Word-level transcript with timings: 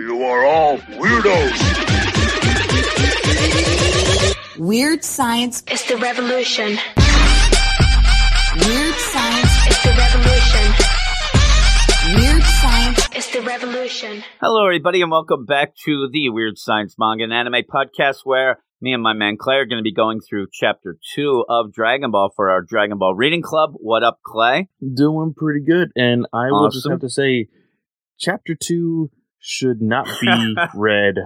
You 0.00 0.24
are 0.24 0.46
all 0.46 0.78
weirdos. 0.78 1.58
Weird 4.58 5.04
science 5.04 5.62
is 5.70 5.84
the 5.84 5.98
revolution. 5.98 6.78
Weird 8.56 8.94
science 8.94 9.52
is 9.68 9.82
the 9.82 9.92
revolution. 9.98 10.72
Weird 12.16 12.42
science 12.42 13.08
is 13.14 13.30
the 13.30 13.42
revolution. 13.42 14.24
Hello, 14.40 14.64
everybody, 14.64 15.02
and 15.02 15.10
welcome 15.10 15.44
back 15.44 15.76
to 15.84 16.08
the 16.10 16.30
Weird 16.30 16.56
Science 16.56 16.94
Manga 16.98 17.24
and 17.24 17.34
Anime 17.34 17.64
Podcast, 17.70 18.20
where 18.24 18.62
me 18.80 18.94
and 18.94 19.02
my 19.02 19.12
man 19.12 19.36
Clay 19.38 19.56
are 19.56 19.66
going 19.66 19.80
to 19.80 19.82
be 19.82 19.92
going 19.92 20.20
through 20.22 20.46
Chapter 20.50 20.96
Two 21.14 21.44
of 21.46 21.74
Dragon 21.74 22.10
Ball 22.10 22.32
for 22.34 22.48
our 22.48 22.62
Dragon 22.62 22.96
Ball 22.96 23.14
Reading 23.14 23.42
Club. 23.42 23.74
What 23.74 24.02
up, 24.02 24.20
Clay? 24.24 24.70
Doing 24.80 25.34
pretty 25.36 25.60
good, 25.60 25.90
and 25.94 26.26
I 26.32 26.46
will 26.50 26.70
just 26.70 26.88
have 26.88 27.00
to 27.00 27.10
say, 27.10 27.48
Chapter 28.18 28.56
Two 28.58 29.10
should 29.40 29.80
not 29.80 30.06
be 30.20 30.54
read 30.74 31.16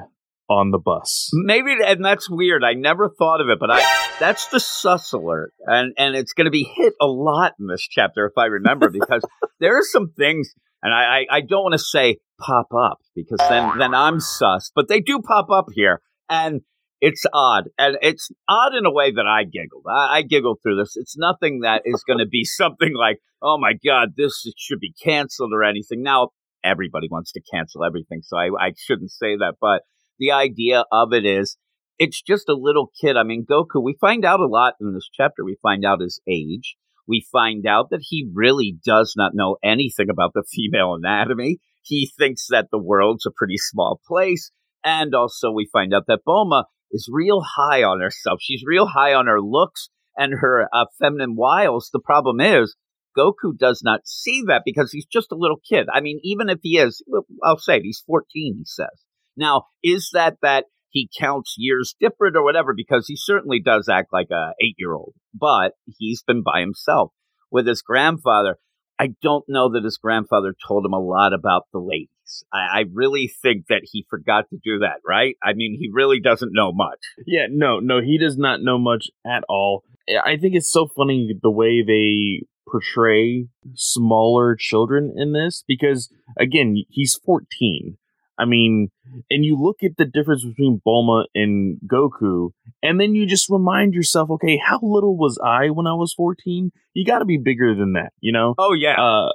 on 0.49 0.71
the 0.71 0.79
bus. 0.79 1.31
Maybe, 1.33 1.75
and 1.85 2.05
that's 2.05 2.29
weird. 2.29 2.65
I 2.65 2.75
never 2.75 3.09
thought 3.09 3.41
of 3.41 3.49
it, 3.49 3.59
but 3.59 3.71
I 3.71 3.83
that's 4.21 4.47
the 4.49 4.61
sus 4.61 5.13
alert, 5.13 5.53
and 5.61 5.93
and 5.97 6.15
it's 6.15 6.33
going 6.33 6.47
to 6.47 6.51
be 6.51 6.65
hit 6.65 6.95
a 7.01 7.07
lot 7.07 7.55
in 7.59 7.67
this 7.67 7.87
chapter 7.89 8.27
if 8.27 8.37
I 8.37 8.47
remember, 8.47 8.91
because 8.93 9.25
there 9.61 9.77
are 9.77 9.83
some 9.83 10.13
things, 10.17 10.53
and 10.83 10.93
I 10.95 11.25
I, 11.31 11.37
I 11.37 11.41
don't 11.41 11.63
want 11.63 11.73
to 11.73 11.79
say 11.79 12.19
pop 12.41 12.69
up 12.77 12.99
because 13.15 13.41
then 13.49 13.79
then 13.79 13.95
I'm 13.95 14.21
sus, 14.21 14.71
but 14.75 14.89
they 14.89 15.01
do 15.01 15.21
pop 15.21 15.51
up 15.51 15.67
here, 15.73 16.01
and 16.29 16.61
it's 17.01 17.25
odd, 17.33 17.65
and 17.79 17.97
it's 18.03 18.31
odd 18.49 18.75
in 18.75 18.87
a 18.87 18.93
way 18.93 19.13
that 19.13 19.27
I 19.27 19.45
giggled. 19.45 19.85
I, 19.89 20.19
I 20.19 20.23
giggled 20.23 20.59
through 20.63 20.77
this. 20.77 20.97
It's 20.97 21.17
nothing 21.17 21.61
that 21.61 21.83
is 21.85 22.03
going 22.07 22.19
to 22.19 22.27
be 22.27 22.45
something 22.45 22.95
like, 22.95 23.19
oh 23.43 23.59
my 23.59 23.73
god, 23.85 24.11
this 24.17 24.47
should 24.57 24.81
be 24.81 24.95
canceled 25.03 25.53
or 25.55 25.65
anything. 25.65 26.03
Now 26.03 26.31
everybody 26.65 27.09
wants 27.11 27.33
to 27.33 27.43
cancel 27.53 27.85
everything, 27.85 28.23
so 28.23 28.37
I 28.37 28.49
I 28.59 28.73
shouldn't 28.77 29.11
say 29.11 29.37
that, 29.37 29.55
but 29.61 29.83
the 30.19 30.33
idea 30.33 30.85
of 30.91 31.13
it 31.13 31.25
is 31.27 31.57
it's 31.99 32.23
just 32.23 32.49
a 32.49 32.57
little 32.59 32.91
kid. 33.01 33.17
I 33.17 33.23
mean, 33.23 33.47
Goku, 33.49 33.83
we 33.83 33.97
find 34.01 34.25
out 34.25 34.41
a 34.41 34.47
lot 34.47 34.75
in 34.81 34.95
this 34.95 35.09
chapter. 35.13 35.45
We 35.45 35.59
find 35.63 35.85
out 35.85 36.01
his 36.01 36.21
age. 36.29 36.77
We 37.07 37.25
find 37.31 37.67
out 37.67 37.91
that 37.91 38.03
he 38.03 38.29
really 38.33 38.77
does 38.85 39.15
not 39.17 39.33
know 39.35 39.57
anything 39.63 40.09
about 40.11 40.33
the 40.35 40.45
female 40.51 40.95
anatomy. 40.95 41.59
He 41.83 42.11
thinks 42.19 42.47
that 42.49 42.69
the 42.73 42.79
world's 42.79 43.27
a 43.27 43.31
pretty 43.35 43.59
small 43.59 44.01
place. 44.07 44.51
And 44.85 45.15
also, 45.15 45.51
we 45.51 45.69
find 45.73 45.95
out 45.95 46.05
that 46.09 46.21
Bulma 46.27 46.65
is 46.91 47.09
real 47.11 47.43
high 47.57 47.83
on 47.83 48.01
herself. 48.01 48.39
She's 48.41 48.63
real 48.67 48.87
high 48.87 49.15
on 49.15 49.27
her 49.27 49.41
looks 49.41 49.89
and 50.17 50.35
her 50.41 50.69
uh, 50.73 50.87
feminine 51.01 51.37
wiles. 51.37 51.91
The 51.93 52.01
problem 52.01 52.41
is, 52.41 52.77
Goku 53.17 53.57
does 53.57 53.83
not 53.85 54.07
see 54.07 54.43
that 54.47 54.63
because 54.65 54.93
he's 54.93 55.07
just 55.07 55.33
a 55.33 55.37
little 55.37 55.61
kid. 55.69 55.87
I 55.93 56.01
mean, 56.01 56.21
even 56.23 56.49
if 56.49 56.59
he 56.63 56.79
is, 56.79 57.03
I'll 57.43 57.59
say 57.59 57.77
it, 57.77 57.83
he's 57.83 58.03
14, 58.07 58.57
he 58.59 58.65
says. 58.65 58.89
Now, 59.37 59.65
is 59.83 60.11
that 60.13 60.37
that 60.43 60.67
he 60.91 61.11
counts 61.19 61.57
years 61.59 61.95
different 61.99 62.37
or 62.37 62.45
whatever? 62.45 62.73
Because 62.77 63.07
he 63.09 63.17
certainly 63.17 63.61
does 63.61 63.89
act 63.89 64.13
like 64.13 64.31
a 64.31 64.53
eight 64.61 64.77
year 64.79 64.95
old, 64.95 65.15
but 65.35 65.73
he's 65.99 66.23
been 66.23 66.43
by 66.43 66.61
himself 66.61 67.13
with 67.51 67.67
his 67.67 67.83
grandfather. 67.83 68.59
I 68.99 69.09
don't 69.23 69.45
know 69.49 69.73
that 69.73 69.85
his 69.85 69.99
grandfather 69.99 70.55
told 70.67 70.87
him 70.87 70.93
a 70.93 71.01
lot 71.01 71.33
about 71.33 71.65
the 71.73 71.81
ladies. 71.81 72.45
I, 72.53 72.81
I 72.81 72.85
really 72.93 73.33
think 73.43 73.67
that 73.69 73.83
he 73.83 74.07
forgot 74.09 74.49
to 74.51 74.59
do 74.63 74.79
that, 74.81 75.01
right? 75.07 75.37
I 75.43 75.53
mean, 75.53 75.77
he 75.79 75.91
really 75.93 76.21
doesn't 76.21 76.53
know 76.53 76.73
much. 76.73 77.01
Yeah, 77.27 77.47
no, 77.51 77.81
no, 77.81 78.01
he 78.01 78.19
does 78.19 78.39
not 78.39 78.63
know 78.63 78.79
much 78.79 79.07
at 79.27 79.43
all. 79.49 79.85
I 80.09 80.37
think 80.37 80.55
it's 80.55 80.71
so 80.71 80.87
funny 80.95 81.35
the 81.43 81.51
way 81.51 81.83
they 81.83 82.47
portray 82.69 83.47
smaller 83.75 84.57
children 84.57 85.15
in 85.17 85.33
this 85.33 85.65
because, 85.67 86.13
again, 86.39 86.85
he's 86.89 87.19
14. 87.25 87.97
I 88.37 88.47
mean, 88.47 88.89
and 89.31 89.45
you 89.45 89.57
look 89.57 89.85
at 89.85 89.97
the 89.97 90.05
difference 90.05 90.45
between 90.45 90.81
Bulma 90.85 91.27
and 91.35 91.79
Goku, 91.87 92.51
and 92.83 93.01
then 93.01 93.15
you 93.15 93.27
just 93.27 93.49
remind 93.49 93.95
yourself, 93.95 94.29
okay, 94.31 94.59
how 94.59 94.81
little 94.83 95.17
was 95.17 95.39
I 95.45 95.71
when 95.71 95.87
I 95.87 95.95
was 95.95 96.13
14? 96.15 96.73
You 96.95 97.05
got 97.05 97.21
to 97.21 97.25
be 97.25 97.39
bigger 97.39 97.75
than 97.75 97.93
that, 97.93 98.13
you 98.21 98.33
know? 98.33 98.55
Oh, 98.59 98.73
yeah. 98.73 99.01
Uh, 99.01 99.29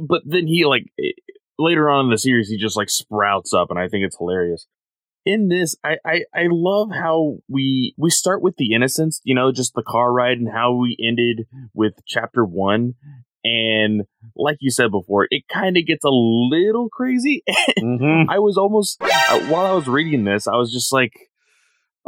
but 0.00 0.22
then 0.24 0.46
he 0.46 0.64
like 0.64 0.86
later 1.58 1.90
on 1.90 2.06
in 2.06 2.10
the 2.10 2.18
series, 2.18 2.48
he 2.48 2.56
just 2.56 2.76
like 2.76 2.88
sprouts 2.88 3.52
up, 3.52 3.70
and 3.70 3.78
I 3.78 3.88
think 3.88 4.04
it's 4.04 4.16
hilarious. 4.16 4.66
In 5.28 5.48
this, 5.48 5.76
I, 5.84 5.96
I 6.06 6.20
I 6.34 6.46
love 6.50 6.88
how 6.90 7.40
we 7.48 7.94
we 7.98 8.08
start 8.08 8.40
with 8.40 8.56
the 8.56 8.72
innocence, 8.72 9.20
you 9.24 9.34
know, 9.34 9.52
just 9.52 9.74
the 9.74 9.82
car 9.82 10.10
ride, 10.10 10.38
and 10.38 10.48
how 10.50 10.74
we 10.74 10.96
ended 10.98 11.46
with 11.74 11.92
chapter 12.06 12.46
one. 12.46 12.94
And 13.44 14.04
like 14.34 14.56
you 14.60 14.70
said 14.70 14.90
before, 14.90 15.26
it 15.30 15.42
kind 15.52 15.76
of 15.76 15.86
gets 15.86 16.04
a 16.04 16.10
little 16.10 16.88
crazy. 16.88 17.42
mm-hmm. 17.78 18.30
I 18.30 18.38
was 18.38 18.56
almost 18.56 19.02
uh, 19.02 19.40
while 19.48 19.66
I 19.66 19.72
was 19.72 19.86
reading 19.86 20.24
this, 20.24 20.48
I 20.48 20.56
was 20.56 20.72
just 20.72 20.94
like, 20.94 21.12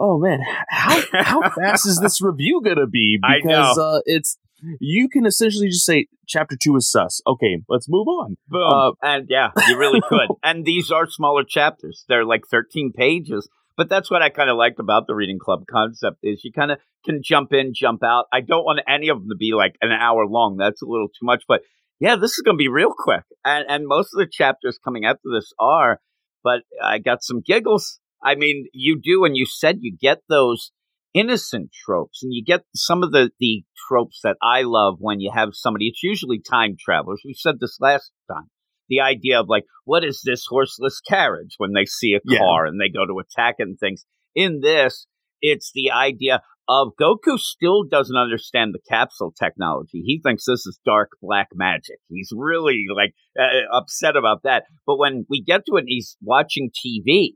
"Oh 0.01 0.19
man, 0.19 0.41
how 0.69 1.01
how 1.13 1.51
fast 1.57 1.87
is 1.87 2.01
this 2.01 2.21
review 2.21 2.63
gonna 2.65 2.87
be?" 2.87 3.19
I 3.23 3.41
Because 3.43 3.79
uh, 3.79 4.01
it's 4.07 4.39
you 4.81 5.09
can 5.09 5.27
essentially 5.27 5.69
just 5.69 5.85
say 5.85 6.07
chapter 6.27 6.57
two 6.61 6.77
is 6.77 6.91
sus. 6.91 7.21
Okay, 7.27 7.59
let's 7.69 7.89
move 7.89 8.09
on. 8.09 8.37
Boom. 8.49 8.71
Uh, 8.73 8.91
and 9.03 9.27
yeah, 9.29 9.51
you 9.69 9.79
really 9.79 10.01
could. 10.09 10.29
and 10.43 10.65
these 10.65 10.91
are 10.91 11.09
smaller 11.09 11.45
chapters. 11.45 12.05
They're 12.09 12.25
like 12.25 12.47
13 12.51 12.93
pages. 12.93 13.49
But 13.77 13.89
that's 13.89 14.11
what 14.11 14.21
I 14.21 14.29
kind 14.29 14.51
of 14.51 14.59
liked 14.59 14.79
about 14.79 15.07
the 15.07 15.15
reading 15.15 15.39
club 15.39 15.65
concept 15.71 16.19
is 16.23 16.45
you 16.45 16.53
kind 16.53 16.71
of 16.71 16.79
can 17.03 17.23
jump 17.25 17.55
in, 17.55 17.73
jump 17.75 18.03
out. 18.05 18.27
I 18.31 18.43
don't 18.43 18.65
want 18.65 18.81
any 18.87 19.09
of 19.09 19.21
them 19.21 19.31
to 19.31 19.37
be 19.37 19.53
like 19.55 19.77
an 19.81 19.91
hour 19.91 20.27
long. 20.27 20.59
That's 20.59 20.83
a 20.83 20.87
little 20.87 21.09
too 21.09 21.25
much. 21.25 21.45
But 21.49 21.63
yeah, 21.99 22.17
this 22.17 22.33
is 22.33 22.43
going 22.45 22.57
to 22.57 22.63
be 22.63 22.69
real 22.69 22.93
quick. 22.95 23.23
And 23.43 23.65
and 23.69 23.87
most 23.87 24.11
of 24.13 24.19
the 24.19 24.29
chapters 24.31 24.79
coming 24.83 25.07
after 25.07 25.31
this 25.33 25.53
are. 25.59 25.99
But 26.45 26.63
I 26.83 26.99
got 26.99 27.23
some 27.23 27.41
giggles. 27.41 28.01
I 28.23 28.35
mean, 28.35 28.67
you 28.73 29.01
do, 29.03 29.25
and 29.25 29.37
you 29.37 29.47
said 29.47 29.79
you 29.81 29.97
get 29.99 30.19
those 30.29 30.73
innocent 31.15 31.71
tropes, 31.85 32.23
and 32.23 32.33
you 32.33 32.45
get 32.45 32.63
some 32.75 33.03
of 33.03 33.13
the 33.13 33.31
the 33.41 33.65
tropes 33.89 34.21
that 34.23 34.37
I 34.43 34.63
love 34.63 34.97
when 34.99 35.21
you 35.21 35.31
have 35.35 35.51
somebody. 35.53 35.89
It's 35.89 36.03
usually 36.03 36.41
time 36.41 36.77
travelers. 36.79 37.23
We 37.25 37.35
said 37.35 37.57
this 37.61 37.79
last 37.81 38.11
time 38.31 38.51
the 38.91 39.01
idea 39.01 39.41
of 39.41 39.49
like, 39.49 39.65
what 39.85 40.05
is 40.05 40.21
this 40.23 40.45
horseless 40.47 41.01
carriage 41.01 41.55
when 41.57 41.73
they 41.73 41.87
see 41.87 42.13
a 42.15 42.21
Yeah. 42.25 42.39
car 42.39 42.67
and 42.67 42.79
they 42.79 42.91
go 42.91 43.07
to 43.07 43.21
attack 43.21 43.55
and 43.59 43.79
things. 43.79 44.05
In 44.35 44.61
this, 44.61 45.07
it's 45.41 45.71
the 45.73 45.91
idea 45.93 46.43
of 46.69 46.89
Goku 47.01 47.39
still 47.39 47.85
doesn't 47.85 48.17
understand 48.17 48.75
the 48.75 48.81
capsule 48.89 49.33
technology. 49.33 50.03
He 50.05 50.21
thinks 50.23 50.45
this 50.45 50.67
is 50.67 50.79
dark 50.85 51.11
black 51.23 51.49
magic. 51.55 51.99
He's 52.09 52.31
really 52.37 52.85
like 52.95 53.15
uh, 53.39 53.77
upset 53.77 54.17
about 54.17 54.43
that. 54.45 54.65
But 54.87 54.99
when 54.99 55.25
we 55.29 55.43
get 55.43 55.63
to 55.67 55.77
it, 55.77 55.85
he's 55.87 56.17
watching 56.23 56.71
TV 56.71 57.31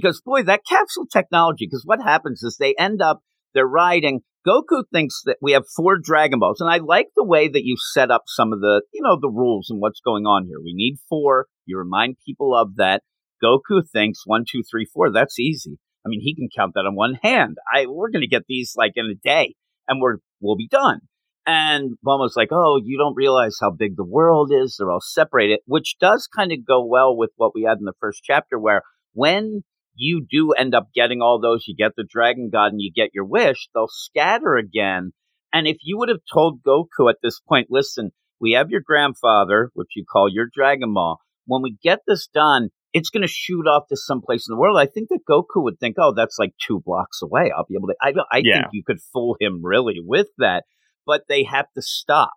because 0.00 0.20
boy, 0.24 0.42
that 0.42 0.62
capsule 0.68 1.06
technology. 1.10 1.66
Because 1.66 1.84
what 1.84 2.00
happens 2.02 2.42
is 2.42 2.56
they 2.56 2.74
end 2.78 3.00
up 3.00 3.20
they're 3.54 3.66
riding. 3.66 4.20
Goku 4.46 4.82
thinks 4.92 5.22
that 5.24 5.38
we 5.40 5.52
have 5.52 5.64
four 5.74 5.98
Dragon 5.98 6.38
Balls, 6.38 6.60
and 6.60 6.70
I 6.70 6.76
like 6.76 7.06
the 7.16 7.24
way 7.24 7.48
that 7.48 7.64
you 7.64 7.76
set 7.94 8.10
up 8.10 8.24
some 8.26 8.52
of 8.52 8.60
the, 8.60 8.82
you 8.92 9.02
know, 9.02 9.16
the 9.20 9.32
rules 9.32 9.68
and 9.70 9.80
what's 9.80 10.00
going 10.00 10.24
on 10.24 10.46
here. 10.46 10.58
We 10.62 10.72
need 10.74 10.98
four. 11.08 11.46
You 11.64 11.78
remind 11.78 12.16
people 12.24 12.54
of 12.56 12.76
that. 12.76 13.02
Goku 13.42 13.82
thinks 13.90 14.20
one, 14.24 14.44
two, 14.48 14.62
three, 14.70 14.86
four. 14.92 15.10
That's 15.10 15.40
easy. 15.40 15.78
I 16.04 16.08
mean, 16.08 16.20
he 16.22 16.34
can 16.34 16.48
count 16.54 16.74
that 16.74 16.86
on 16.86 16.94
one 16.94 17.18
hand. 17.22 17.56
I 17.72 17.86
we're 17.86 18.10
gonna 18.10 18.28
get 18.28 18.44
these 18.46 18.74
like 18.76 18.92
in 18.94 19.06
a 19.06 19.14
day, 19.14 19.54
and 19.88 20.00
we're 20.00 20.18
we'll 20.40 20.56
be 20.56 20.68
done. 20.68 21.00
And 21.46 21.92
Bulma's 22.04 22.34
like, 22.36 22.48
"Oh, 22.52 22.80
you 22.82 22.98
don't 22.98 23.16
realize 23.16 23.56
how 23.60 23.70
big 23.70 23.96
the 23.96 24.04
world 24.04 24.52
is. 24.52 24.76
They're 24.78 24.90
all 24.92 25.00
separated," 25.00 25.60
which 25.66 25.96
does 26.00 26.28
kind 26.34 26.52
of 26.52 26.66
go 26.66 26.84
well 26.84 27.16
with 27.16 27.30
what 27.36 27.52
we 27.54 27.62
had 27.62 27.78
in 27.78 27.84
the 27.84 27.92
first 28.00 28.22
chapter, 28.22 28.58
where 28.58 28.82
when 29.12 29.62
you 29.96 30.24
do 30.28 30.52
end 30.52 30.74
up 30.74 30.88
getting 30.94 31.20
all 31.20 31.40
those, 31.40 31.64
you 31.66 31.74
get 31.76 31.92
the 31.96 32.06
Dragon 32.08 32.50
God 32.52 32.72
and 32.72 32.80
you 32.80 32.92
get 32.94 33.10
your 33.14 33.24
wish, 33.24 33.68
they'll 33.74 33.88
scatter 33.88 34.56
again. 34.56 35.12
And 35.52 35.66
if 35.66 35.78
you 35.82 35.98
would 35.98 36.08
have 36.08 36.20
told 36.32 36.62
Goku 36.62 37.08
at 37.08 37.16
this 37.22 37.40
point, 37.40 37.68
listen, 37.70 38.10
we 38.40 38.52
have 38.52 38.70
your 38.70 38.82
grandfather, 38.84 39.70
which 39.74 39.88
you 39.96 40.04
call 40.10 40.28
your 40.30 40.46
Dragon 40.52 40.92
Ball. 40.92 41.18
When 41.46 41.62
we 41.62 41.76
get 41.82 42.00
this 42.06 42.26
done, 42.26 42.68
it's 42.92 43.10
going 43.10 43.22
to 43.22 43.28
shoot 43.28 43.66
off 43.66 43.84
to 43.88 43.96
someplace 43.96 44.46
in 44.48 44.54
the 44.54 44.58
world. 44.60 44.78
I 44.78 44.86
think 44.86 45.08
that 45.10 45.20
Goku 45.28 45.62
would 45.62 45.78
think, 45.78 45.96
oh, 45.98 46.12
that's 46.14 46.38
like 46.38 46.52
two 46.66 46.80
blocks 46.84 47.22
away. 47.22 47.50
I'll 47.56 47.66
be 47.68 47.76
able 47.76 47.88
to. 47.88 47.94
I, 48.00 48.12
I 48.30 48.40
Yeah. 48.44 48.54
think 48.56 48.66
you 48.72 48.82
could 48.86 49.00
fool 49.12 49.36
him 49.40 49.60
really 49.62 49.96
with 50.04 50.28
that, 50.38 50.64
but 51.06 51.22
they 51.28 51.44
have 51.44 51.66
to 51.74 51.82
stop. 51.82 52.32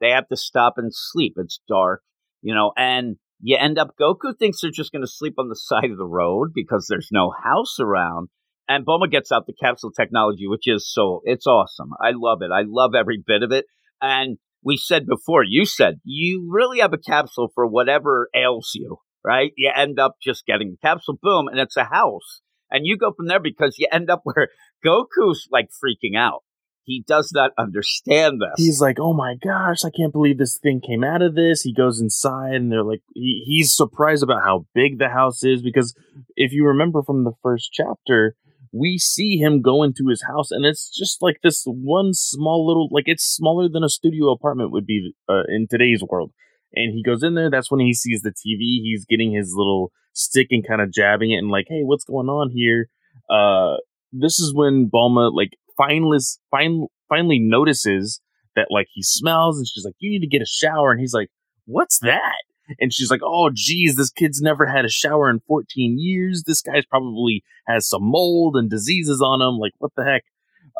They 0.00 0.10
have 0.10 0.28
to 0.28 0.36
stop 0.36 0.74
and 0.76 0.90
sleep. 0.92 1.34
It's 1.36 1.60
dark, 1.68 2.02
you 2.42 2.54
know, 2.54 2.72
and 2.76 3.16
you 3.40 3.56
end 3.58 3.78
up 3.78 3.94
Goku 4.00 4.36
thinks 4.38 4.60
they're 4.60 4.70
just 4.70 4.92
going 4.92 5.02
to 5.02 5.10
sleep 5.10 5.34
on 5.38 5.48
the 5.48 5.56
side 5.58 5.90
of 5.90 5.98
the 5.98 6.06
road 6.06 6.52
because 6.54 6.86
there's 6.88 7.08
no 7.12 7.32
house 7.42 7.78
around. 7.80 8.28
And 8.66 8.86
Bulma 8.86 9.10
gets 9.10 9.30
out 9.30 9.46
the 9.46 9.52
capsule 9.52 9.90
technology, 9.90 10.46
which 10.46 10.66
is 10.66 10.90
so 10.90 11.20
it's 11.24 11.46
awesome. 11.46 11.90
I 12.00 12.12
love 12.14 12.38
it. 12.40 12.50
I 12.50 12.62
love 12.66 12.92
every 12.94 13.22
bit 13.24 13.42
of 13.42 13.52
it. 13.52 13.66
And 14.00 14.38
we 14.62 14.78
said 14.78 15.06
before, 15.06 15.44
you 15.44 15.66
said 15.66 16.00
you 16.04 16.48
really 16.50 16.80
have 16.80 16.94
a 16.94 16.98
capsule 16.98 17.50
for 17.54 17.66
whatever 17.66 18.30
ails 18.34 18.70
you, 18.74 18.96
right? 19.22 19.52
You 19.56 19.70
end 19.74 19.98
up 19.98 20.16
just 20.22 20.46
getting 20.46 20.70
the 20.70 20.88
capsule, 20.88 21.18
boom, 21.20 21.48
and 21.48 21.60
it's 21.60 21.76
a 21.76 21.84
house. 21.84 22.40
And 22.70 22.86
you 22.86 22.96
go 22.96 23.12
from 23.14 23.26
there 23.26 23.40
because 23.40 23.76
you 23.78 23.86
end 23.92 24.08
up 24.08 24.22
where 24.24 24.48
Goku's 24.84 25.46
like 25.50 25.68
freaking 25.68 26.16
out. 26.16 26.43
He 26.84 27.02
does 27.06 27.32
not 27.34 27.52
understand 27.58 28.40
this. 28.40 28.64
he's 28.64 28.80
like, 28.80 28.98
"Oh 29.00 29.14
my 29.14 29.34
gosh, 29.42 29.84
I 29.84 29.90
can't 29.90 30.12
believe 30.12 30.38
this 30.38 30.58
thing 30.58 30.80
came 30.80 31.02
out 31.02 31.22
of 31.22 31.34
this." 31.34 31.62
He 31.62 31.72
goes 31.72 32.00
inside, 32.00 32.54
and 32.54 32.70
they're 32.70 32.82
like, 32.84 33.02
he, 33.14 33.42
he's 33.46 33.74
surprised 33.74 34.22
about 34.22 34.42
how 34.42 34.66
big 34.74 34.98
the 34.98 35.08
house 35.08 35.42
is 35.42 35.62
because 35.62 35.96
if 36.36 36.52
you 36.52 36.66
remember 36.66 37.02
from 37.02 37.24
the 37.24 37.32
first 37.42 37.70
chapter, 37.72 38.36
we 38.72 38.98
see 38.98 39.38
him 39.38 39.62
go 39.62 39.82
into 39.82 40.08
his 40.08 40.24
house, 40.26 40.50
and 40.50 40.66
it's 40.66 40.90
just 40.90 41.22
like 41.22 41.36
this 41.42 41.62
one 41.66 42.12
small 42.12 42.66
little, 42.66 42.88
like 42.90 43.04
it's 43.06 43.24
smaller 43.24 43.68
than 43.68 43.84
a 43.84 43.88
studio 43.88 44.30
apartment 44.30 44.72
would 44.72 44.86
be 44.86 45.14
uh, 45.28 45.44
in 45.48 45.66
today's 45.70 46.02
world. 46.06 46.32
And 46.74 46.92
he 46.92 47.02
goes 47.04 47.22
in 47.22 47.34
there. 47.34 47.50
That's 47.50 47.70
when 47.70 47.80
he 47.80 47.94
sees 47.94 48.22
the 48.22 48.30
TV. 48.30 48.82
He's 48.82 49.06
getting 49.08 49.32
his 49.32 49.54
little 49.56 49.92
stick 50.12 50.48
and 50.50 50.66
kind 50.66 50.80
of 50.82 50.92
jabbing 50.92 51.30
it, 51.30 51.36
and 51.36 51.50
like, 51.50 51.66
"Hey, 51.68 51.82
what's 51.82 52.04
going 52.04 52.28
on 52.28 52.50
here?" 52.50 52.88
Uh, 53.30 53.76
this 54.12 54.38
is 54.38 54.52
when 54.54 54.90
Bulma 54.92 55.32
like 55.32 55.50
finally 55.76 56.18
fin- 56.50 56.88
finally 57.08 57.38
notices 57.38 58.20
that 58.56 58.68
like 58.70 58.86
he 58.92 59.02
smells 59.02 59.58
and 59.58 59.66
she's 59.66 59.84
like 59.84 59.94
you 59.98 60.10
need 60.10 60.20
to 60.20 60.26
get 60.26 60.42
a 60.42 60.46
shower. 60.46 60.90
And 60.92 61.00
he's 61.00 61.14
like 61.14 61.28
what's 61.66 61.98
that? 62.00 62.42
And 62.80 62.92
she's 62.92 63.10
like 63.10 63.20
oh 63.22 63.50
geez 63.52 63.96
this 63.96 64.10
kid's 64.10 64.40
never 64.40 64.66
had 64.66 64.84
a 64.84 64.90
shower 64.90 65.30
in 65.30 65.40
14 65.46 65.96
years. 65.98 66.44
This 66.46 66.62
guy's 66.62 66.86
probably 66.86 67.42
has 67.66 67.88
some 67.88 68.02
mold 68.02 68.56
and 68.56 68.70
diseases 68.70 69.20
on 69.22 69.42
him. 69.42 69.58
Like 69.58 69.72
what 69.78 69.92
the 69.96 70.04
heck? 70.04 70.22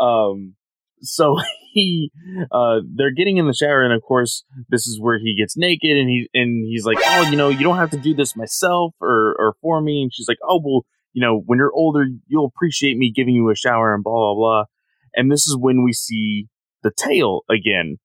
Um 0.00 0.54
so 1.00 1.36
he 1.72 2.10
uh 2.52 2.80
they're 2.94 3.12
getting 3.12 3.36
in 3.36 3.46
the 3.46 3.54
shower 3.54 3.82
and 3.82 3.92
of 3.92 4.02
course 4.02 4.44
this 4.68 4.86
is 4.86 5.00
where 5.00 5.18
he 5.18 5.36
gets 5.36 5.56
naked 5.56 5.96
and 5.96 6.08
he 6.08 6.28
and 6.32 6.64
he's 6.66 6.84
like 6.84 6.98
oh 7.04 7.28
you 7.30 7.36
know 7.36 7.48
you 7.48 7.64
don't 7.64 7.76
have 7.76 7.90
to 7.90 7.98
do 7.98 8.14
this 8.14 8.36
myself 8.36 8.94
or 9.00 9.34
or 9.38 9.54
for 9.60 9.80
me. 9.80 10.02
And 10.02 10.12
she's 10.12 10.28
like 10.28 10.38
oh 10.42 10.60
well 10.62 10.86
you 11.14 11.20
know, 11.20 11.40
when 11.46 11.58
you're 11.58 11.72
older, 11.72 12.04
you'll 12.26 12.44
appreciate 12.54 12.98
me 12.98 13.12
giving 13.14 13.34
you 13.34 13.48
a 13.48 13.54
shower 13.54 13.94
and 13.94 14.02
blah, 14.04 14.12
blah, 14.12 14.34
blah. 14.34 14.64
And 15.14 15.30
this 15.30 15.46
is 15.46 15.56
when 15.58 15.84
we 15.84 15.92
see 15.92 16.46
the 16.82 16.92
tail 16.96 17.42
again. 17.50 17.96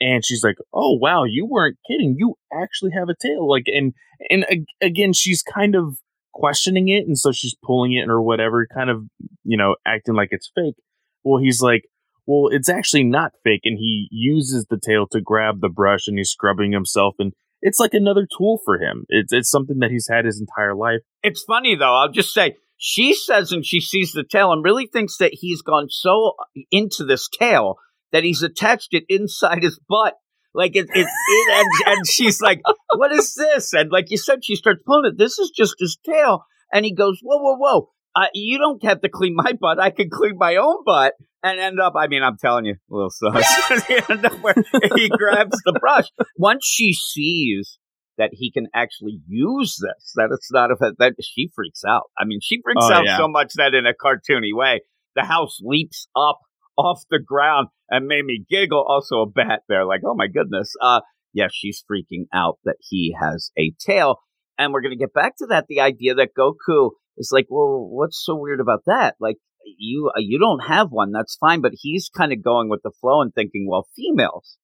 And 0.00 0.24
she's 0.24 0.42
like, 0.42 0.56
"Oh 0.72 0.98
wow, 1.00 1.24
you 1.24 1.46
weren't 1.46 1.78
kidding. 1.86 2.16
You 2.18 2.34
actually 2.52 2.90
have 2.98 3.08
a 3.08 3.14
tail." 3.20 3.48
Like, 3.48 3.64
and 3.66 3.94
and 4.28 4.66
again, 4.80 5.12
she's 5.12 5.42
kind 5.42 5.74
of 5.74 5.98
questioning 6.32 6.88
it, 6.88 7.06
and 7.06 7.16
so 7.16 7.32
she's 7.32 7.54
pulling 7.64 7.94
it 7.94 8.08
or 8.08 8.20
whatever, 8.20 8.66
kind 8.74 8.90
of 8.90 9.04
you 9.44 9.56
know 9.56 9.76
acting 9.86 10.14
like 10.14 10.28
it's 10.32 10.50
fake. 10.54 10.74
Well, 11.22 11.40
he's 11.40 11.62
like, 11.62 11.84
"Well, 12.26 12.48
it's 12.52 12.68
actually 12.68 13.04
not 13.04 13.32
fake," 13.44 13.62
and 13.64 13.78
he 13.78 14.08
uses 14.10 14.66
the 14.68 14.80
tail 14.84 15.06
to 15.12 15.20
grab 15.20 15.60
the 15.60 15.68
brush, 15.68 16.08
and 16.08 16.18
he's 16.18 16.30
scrubbing 16.30 16.72
himself, 16.72 17.14
and 17.20 17.32
it's 17.62 17.80
like 17.80 17.94
another 17.94 18.26
tool 18.36 18.60
for 18.64 18.78
him. 18.78 19.06
It's 19.08 19.32
it's 19.32 19.50
something 19.50 19.78
that 19.78 19.90
he's 19.90 20.08
had 20.10 20.26
his 20.26 20.40
entire 20.40 20.74
life. 20.74 21.00
It's 21.22 21.42
funny 21.44 21.76
though. 21.76 21.94
I'll 21.94 22.12
just 22.12 22.34
say 22.34 22.56
she 22.76 23.14
says 23.14 23.52
and 23.52 23.64
she 23.64 23.80
sees 23.80 24.12
the 24.12 24.24
tail 24.24 24.52
and 24.52 24.64
really 24.64 24.86
thinks 24.86 25.16
that 25.18 25.30
he's 25.32 25.62
gone 25.62 25.86
so 25.88 26.34
into 26.70 27.04
this 27.04 27.28
tail 27.28 27.76
that 28.12 28.24
he's 28.24 28.42
attached 28.42 28.88
it 28.92 29.04
inside 29.08 29.62
his 29.62 29.78
butt. 29.88 30.14
Like 30.54 30.76
it, 30.76 30.86
it, 30.94 31.06
it 31.06 31.48
and, 31.52 31.68
and 31.86 32.06
she's 32.06 32.40
like, 32.40 32.60
"What 32.94 33.10
is 33.10 33.34
this?" 33.34 33.72
And 33.72 33.90
like 33.90 34.10
you 34.10 34.16
said, 34.16 34.44
she 34.44 34.54
starts 34.54 34.82
pulling 34.86 35.12
it. 35.12 35.18
This 35.18 35.38
is 35.40 35.50
just 35.50 35.74
his 35.80 35.98
tail. 36.06 36.44
And 36.72 36.84
he 36.84 36.94
goes, 36.94 37.18
"Whoa, 37.22 37.38
whoa, 37.38 37.56
whoa! 37.56 37.90
Uh, 38.14 38.26
you 38.34 38.58
don't 38.58 38.82
have 38.84 39.00
to 39.00 39.08
clean 39.08 39.34
my 39.34 39.52
butt. 39.60 39.80
I 39.80 39.90
can 39.90 40.10
clean 40.10 40.36
my 40.38 40.56
own 40.56 40.84
butt." 40.86 41.14
And 41.42 41.58
end 41.58 41.80
up, 41.80 41.94
I 41.96 42.06
mean, 42.06 42.22
I'm 42.22 42.38
telling 42.38 42.66
you, 42.66 42.74
a 42.74 42.94
little 42.94 43.10
sus. 43.10 43.34
he 44.94 45.08
grabs 45.08 45.60
the 45.64 45.76
brush. 45.78 46.06
Once 46.38 46.64
she 46.64 46.92
sees 46.92 47.78
that 48.18 48.30
he 48.32 48.50
can 48.50 48.66
actually 48.74 49.20
use 49.26 49.76
this, 49.80 50.12
that 50.14 50.28
it's 50.32 50.50
not 50.52 50.70
a, 50.70 50.76
that 50.98 51.14
she 51.22 51.50
freaks 51.54 51.82
out. 51.86 52.04
I 52.18 52.24
mean, 52.24 52.38
she 52.42 52.60
freaks 52.62 52.84
Oh, 52.88 52.92
out 52.92 53.04
yeah. 53.04 53.16
so 53.16 53.28
much 53.28 53.54
that 53.54 53.74
in 53.74 53.86
a 53.86 53.92
cartoony 53.94 54.52
way, 54.54 54.82
the 55.16 55.22
house 55.24 55.58
leaps 55.62 56.06
up 56.16 56.38
off 56.76 57.02
the 57.10 57.18
ground 57.18 57.68
and 57.88 58.06
made 58.06 58.24
me 58.24 58.44
giggle. 58.48 58.84
Also 58.88 59.20
a 59.20 59.26
bat 59.28 59.62
there, 59.68 59.84
like, 59.84 60.00
oh 60.06 60.14
my 60.14 60.26
goodness. 60.28 60.72
Uh, 60.80 61.00
yeah, 61.32 61.48
she's 61.52 61.82
freaking 61.90 62.26
out 62.32 62.58
that 62.64 62.76
he 62.80 63.14
has 63.20 63.50
a 63.58 63.72
tail. 63.84 64.18
And 64.56 64.72
we're 64.72 64.82
going 64.82 64.96
to 64.96 65.04
get 65.04 65.12
back 65.12 65.36
to 65.38 65.46
that. 65.46 65.66
The 65.68 65.80
idea 65.80 66.14
that 66.14 66.30
Goku 66.38 66.90
is 67.16 67.30
like, 67.32 67.46
well, 67.48 67.88
what's 67.90 68.22
so 68.24 68.36
weird 68.36 68.60
about 68.60 68.82
that? 68.86 69.16
Like, 69.18 69.36
you, 69.78 70.12
you 70.16 70.38
don't 70.38 70.60
have 70.68 70.90
one. 70.90 71.10
That's 71.10 71.36
fine. 71.36 71.60
But 71.60 71.72
he's 71.74 72.08
kind 72.16 72.32
of 72.32 72.44
going 72.44 72.68
with 72.68 72.82
the 72.84 72.92
flow 73.00 73.20
and 73.20 73.34
thinking, 73.34 73.66
well, 73.68 73.88
females 73.96 74.56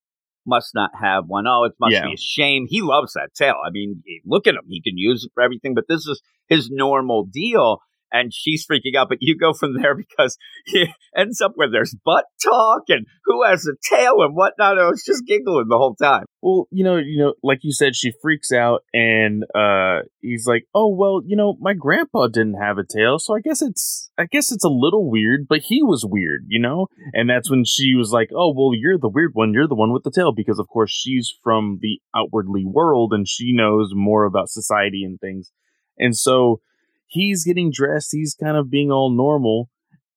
must 0.46 0.74
not 0.74 0.90
have 1.00 1.24
one. 1.26 1.46
Oh, 1.46 1.64
it 1.64 1.72
must 1.80 1.92
Yeah. 1.92 2.04
be 2.06 2.14
a 2.14 2.18
shame. 2.18 2.66
He 2.68 2.82
loves 2.82 3.12
that 3.14 3.30
tail. 3.34 3.56
I 3.64 3.70
mean, 3.70 4.02
look 4.24 4.46
at 4.46 4.54
him. 4.54 4.62
He 4.68 4.80
can 4.80 4.96
use 4.96 5.24
it 5.24 5.30
for 5.34 5.42
everything, 5.42 5.74
but 5.74 5.84
this 5.88 6.06
is 6.06 6.20
his 6.48 6.70
normal 6.70 7.24
deal. 7.24 7.78
And 8.12 8.32
she's 8.34 8.66
freaking 8.66 8.96
out, 8.96 9.08
but 9.08 9.18
you 9.20 9.36
go 9.36 9.52
from 9.52 9.80
there 9.80 9.94
because 9.96 10.36
he 10.66 10.88
ends 11.16 11.40
up 11.40 11.52
where 11.54 11.70
there's 11.70 11.96
butt 12.04 12.24
talk 12.42 12.82
and 12.88 13.06
who 13.24 13.44
has 13.44 13.66
a 13.66 13.74
tail 13.94 14.22
and 14.22 14.34
whatnot. 14.34 14.78
I 14.78 14.88
was 14.88 15.04
just 15.04 15.26
giggling 15.26 15.66
the 15.68 15.76
whole 15.78 15.94
time. 15.94 16.24
Well, 16.42 16.68
you 16.70 16.84
know, 16.84 16.96
you 16.96 17.18
know, 17.18 17.34
like 17.42 17.60
you 17.62 17.72
said, 17.72 17.94
she 17.94 18.12
freaks 18.22 18.50
out, 18.50 18.80
and 18.94 19.44
uh, 19.54 20.00
he's 20.20 20.46
like, 20.46 20.64
"Oh 20.74 20.88
well, 20.88 21.20
you 21.24 21.36
know, 21.36 21.56
my 21.60 21.74
grandpa 21.74 22.28
didn't 22.28 22.54
have 22.54 22.78
a 22.78 22.84
tail, 22.84 23.18
so 23.18 23.36
I 23.36 23.40
guess 23.40 23.60
it's, 23.60 24.10
I 24.16 24.24
guess 24.24 24.50
it's 24.50 24.64
a 24.64 24.68
little 24.68 25.10
weird, 25.10 25.46
but 25.48 25.60
he 25.60 25.82
was 25.82 26.06
weird, 26.08 26.46
you 26.48 26.60
know." 26.60 26.86
And 27.12 27.28
that's 27.28 27.50
when 27.50 27.64
she 27.66 27.94
was 27.94 28.10
like, 28.10 28.30
"Oh 28.34 28.54
well, 28.56 28.70
you're 28.74 28.98
the 28.98 29.10
weird 29.10 29.32
one. 29.34 29.52
You're 29.52 29.68
the 29.68 29.74
one 29.74 29.92
with 29.92 30.02
the 30.02 30.10
tail," 30.10 30.32
because 30.34 30.58
of 30.58 30.68
course 30.68 30.90
she's 30.90 31.30
from 31.42 31.78
the 31.82 32.00
outwardly 32.16 32.64
world 32.64 33.12
and 33.12 33.28
she 33.28 33.52
knows 33.52 33.90
more 33.94 34.24
about 34.24 34.48
society 34.48 35.04
and 35.04 35.20
things, 35.20 35.52
and 35.98 36.16
so 36.16 36.60
he's 37.10 37.44
getting 37.44 37.70
dressed. 37.72 38.10
He's 38.12 38.34
kind 38.34 38.56
of 38.56 38.70
being 38.70 38.90
all 38.90 39.10
normal, 39.10 39.68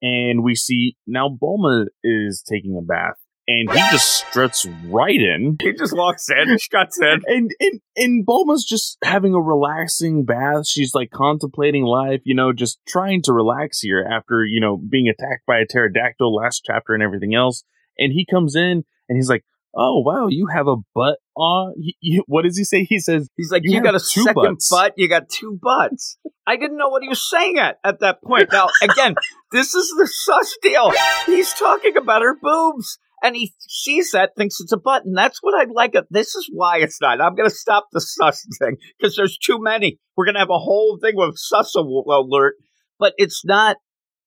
and 0.01 0.43
we 0.43 0.55
see 0.55 0.95
now 1.05 1.29
Bulma 1.29 1.87
is 2.03 2.43
taking 2.47 2.77
a 2.77 2.81
bath. 2.81 3.15
And 3.45 3.69
he 3.69 3.77
just 3.91 4.25
struts 4.25 4.65
right 4.85 5.19
in 5.19 5.57
He 5.61 5.73
just 5.73 5.93
walks 5.93 6.29
in, 6.29 6.57
struts 6.57 6.97
in. 7.01 7.19
and 7.27 7.51
and 7.59 7.81
and 7.97 8.25
Bulma's 8.25 8.63
just 8.63 8.97
having 9.03 9.33
a 9.33 9.41
relaxing 9.41 10.23
bath. 10.23 10.65
She's 10.65 10.95
like 10.95 11.09
contemplating 11.11 11.83
life, 11.83 12.21
you 12.23 12.35
know, 12.35 12.53
just 12.53 12.79
trying 12.87 13.21
to 13.23 13.33
relax 13.33 13.81
here 13.81 14.07
after 14.09 14.45
you 14.45 14.61
know 14.61 14.77
being 14.77 15.09
attacked 15.09 15.45
by 15.45 15.57
a 15.57 15.65
pterodactyl 15.65 16.33
last 16.33 16.63
chapter 16.65 16.93
and 16.93 17.03
everything 17.03 17.35
else. 17.35 17.65
And 17.97 18.13
he 18.13 18.25
comes 18.25 18.55
in 18.55 18.85
and 19.09 19.17
he's 19.17 19.29
like, 19.29 19.43
"Oh 19.75 20.01
wow, 20.05 20.27
you 20.29 20.47
have 20.53 20.67
a 20.67 20.75
butt 20.93 21.17
on." 21.35 21.73
He, 21.77 21.95
he- 21.99 22.23
what 22.27 22.43
does 22.43 22.57
he 22.57 22.63
say? 22.63 22.83
He 22.83 22.99
says, 22.99 23.27
He's 23.37 23.51
like, 23.51 23.63
You 23.63 23.77
you, 23.77 23.83
got 23.83 23.95
a 23.95 23.99
second 23.99 24.33
butts." 24.35 24.69
butt, 24.69 24.93
you 24.97 25.07
got 25.07 25.29
two 25.29 25.59
butts. 25.61 26.17
I 26.45 26.57
didn't 26.57 26.77
know 26.77 26.89
what 26.89 27.03
he 27.03 27.09
was 27.09 27.27
saying 27.29 27.57
at 27.57 27.77
at 27.83 27.99
that 28.01 28.21
point. 28.21 28.49
Now, 28.51 28.67
again, 28.81 29.15
this 29.51 29.73
is 29.73 29.93
the 29.97 30.07
sus 30.07 30.57
deal. 30.61 30.91
He's 31.25 31.53
talking 31.53 31.97
about 31.97 32.21
her 32.21 32.35
boobs. 32.41 32.99
And 33.25 33.37
he 33.37 33.53
sees 33.57 34.11
that, 34.11 34.31
thinks 34.37 34.59
it's 34.59 34.73
a 34.73 34.77
butt, 34.77 35.05
and 35.05 35.17
that's 35.17 35.39
what 35.41 35.53
I 35.57 35.71
like. 35.71 35.95
It. 35.95 36.03
This 36.09 36.35
is 36.35 36.49
why 36.51 36.79
it's 36.79 36.99
not. 36.99 37.21
I'm 37.21 37.35
going 37.35 37.49
to 37.49 37.55
stop 37.55 37.87
the 37.93 38.01
sus 38.01 38.45
thing 38.59 38.75
because 38.99 39.15
there's 39.15 39.37
too 39.37 39.59
many. 39.61 39.97
We're 40.17 40.25
going 40.25 40.35
to 40.35 40.41
have 40.41 40.49
a 40.49 40.59
whole 40.59 40.99
thing 41.01 41.13
with 41.15 41.35
sus 41.37 41.73
alert, 41.73 42.55
but 42.99 43.13
it's 43.15 43.45
not 43.45 43.77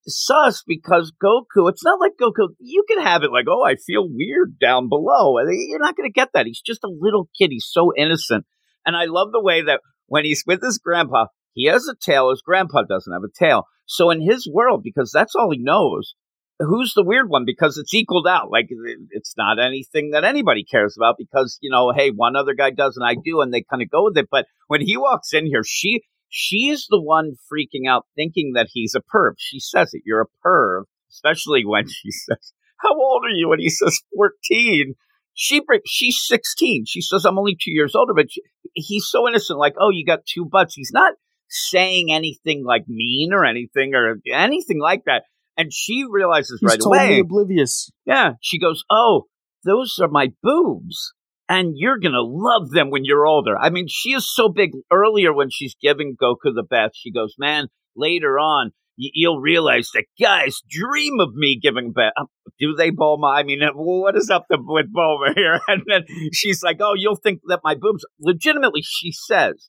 sus 0.06 0.62
because 0.66 1.12
Goku. 1.22 1.68
It's 1.68 1.84
not 1.84 2.00
like 2.00 2.12
Goku. 2.20 2.48
You 2.58 2.84
can 2.88 3.02
have 3.02 3.22
it 3.22 3.32
like, 3.32 3.46
oh, 3.48 3.64
I 3.64 3.76
feel 3.76 4.08
weird 4.08 4.58
down 4.58 4.88
below. 4.88 5.38
You're 5.48 5.78
not 5.78 5.96
going 5.96 6.08
to 6.08 6.12
get 6.12 6.30
that. 6.34 6.46
He's 6.46 6.60
just 6.60 6.84
a 6.84 6.90
little 6.90 7.28
kid. 7.38 7.50
He's 7.50 7.68
so 7.70 7.92
innocent. 7.96 8.46
And 8.84 8.96
I 8.96 9.06
love 9.06 9.32
the 9.32 9.42
way 9.42 9.62
that 9.62 9.80
when 10.06 10.24
he's 10.24 10.44
with 10.46 10.62
his 10.62 10.78
grandpa, 10.78 11.26
he 11.54 11.66
has 11.66 11.88
a 11.88 11.94
tail. 11.98 12.30
His 12.30 12.42
grandpa 12.42 12.82
doesn't 12.82 13.12
have 13.12 13.24
a 13.24 13.44
tail. 13.44 13.64
So 13.86 14.10
in 14.10 14.20
his 14.20 14.48
world, 14.52 14.82
because 14.82 15.10
that's 15.12 15.34
all 15.34 15.50
he 15.50 15.58
knows, 15.58 16.14
who's 16.58 16.92
the 16.94 17.04
weird 17.04 17.28
one? 17.28 17.44
Because 17.44 17.76
it's 17.78 17.94
equaled 17.94 18.26
out. 18.26 18.50
Like 18.50 18.68
it's 19.10 19.34
not 19.36 19.58
anything 19.58 20.10
that 20.10 20.24
anybody 20.24 20.64
cares 20.64 20.96
about 20.96 21.16
because, 21.18 21.58
you 21.60 21.70
know, 21.70 21.92
hey, 21.94 22.10
one 22.10 22.36
other 22.36 22.54
guy 22.54 22.70
does 22.70 22.96
and 22.96 23.06
I 23.06 23.14
do, 23.14 23.40
and 23.40 23.52
they 23.52 23.62
kind 23.62 23.82
of 23.82 23.90
go 23.90 24.04
with 24.04 24.16
it. 24.16 24.28
But 24.30 24.46
when 24.68 24.80
he 24.80 24.96
walks 24.96 25.32
in 25.32 25.46
here, 25.46 25.62
she 25.64 26.02
she's 26.28 26.86
the 26.88 27.00
one 27.00 27.32
freaking 27.52 27.88
out 27.88 28.06
thinking 28.14 28.52
that 28.54 28.68
he's 28.72 28.94
a 28.94 29.00
perv. 29.00 29.32
She 29.38 29.60
says 29.60 29.90
it, 29.92 30.02
you're 30.04 30.22
a 30.22 30.46
perv, 30.46 30.84
especially 31.10 31.64
when 31.64 31.88
she 31.88 32.10
says, 32.10 32.52
How 32.78 32.94
old 32.94 33.24
are 33.24 33.34
you? 33.34 33.52
And 33.52 33.60
he 33.60 33.70
says 33.70 34.00
14. 34.14 34.94
She 35.34 35.60
breaks, 35.60 35.90
she's 35.90 36.18
16. 36.26 36.84
She 36.86 37.02
says, 37.02 37.24
I'm 37.24 37.38
only 37.38 37.54
two 37.54 37.70
years 37.70 37.94
older, 37.94 38.14
but 38.14 38.30
she, 38.30 38.40
he's 38.72 39.06
so 39.06 39.28
innocent, 39.28 39.58
like, 39.58 39.74
oh, 39.78 39.90
you 39.90 40.06
got 40.06 40.20
two 40.26 40.46
butts. 40.46 40.74
He's 40.74 40.92
not 40.92 41.14
saying 41.48 42.10
anything 42.10 42.64
like 42.64 42.88
mean 42.88 43.32
or 43.32 43.44
anything 43.44 43.94
or 43.94 44.16
anything 44.32 44.80
like 44.80 45.04
that. 45.04 45.24
And 45.58 45.72
she 45.72 46.04
realizes 46.08 46.58
"He's 46.60 46.68
right 46.68 46.74
away. 46.74 46.76
She's 46.76 46.84
totally 46.84 47.14
away. 47.14 47.20
oblivious." 47.20 47.90
Yeah. 48.04 48.32
She 48.40 48.58
goes, 48.58 48.82
Oh, 48.90 49.24
those 49.64 49.98
are 50.00 50.08
my 50.08 50.28
boobs. 50.42 51.12
And 51.48 51.74
you're 51.76 51.98
to 51.98 52.22
love 52.22 52.70
them 52.70 52.90
when 52.90 53.04
you're 53.04 53.26
older. 53.26 53.56
I 53.56 53.70
mean, 53.70 53.86
she 53.88 54.10
is 54.10 54.28
so 54.32 54.48
big. 54.48 54.72
Earlier, 54.90 55.32
when 55.32 55.48
she's 55.50 55.76
giving 55.80 56.16
Goku 56.20 56.52
the 56.54 56.64
bath, 56.68 56.90
she 56.94 57.12
goes, 57.12 57.34
Man, 57.38 57.68
later 57.94 58.38
on, 58.38 58.72
you'll 58.96 59.40
realize 59.40 59.90
that 59.94 60.06
guys 60.20 60.60
dream 60.68 61.20
of 61.20 61.34
me 61.34 61.58
giving 61.60 61.92
bath. 61.92 62.12
Uh, 62.18 62.24
Do 62.58 62.74
they, 62.74 62.90
Bulma? 62.90 63.32
I 63.32 63.42
mean, 63.42 63.62
uh, 63.62 63.72
what 63.74 64.16
is 64.16 64.30
up 64.30 64.46
with 64.50 64.92
Bulma 64.92 65.34
here? 65.34 65.60
And 65.68 65.82
then 65.86 66.04
she's 66.32 66.62
like, 66.62 66.78
Oh, 66.80 66.94
you'll 66.96 67.16
think 67.16 67.40
that 67.46 67.60
my 67.62 67.74
boobs, 67.74 68.04
legitimately, 68.20 68.82
she 68.82 69.12
says 69.12 69.68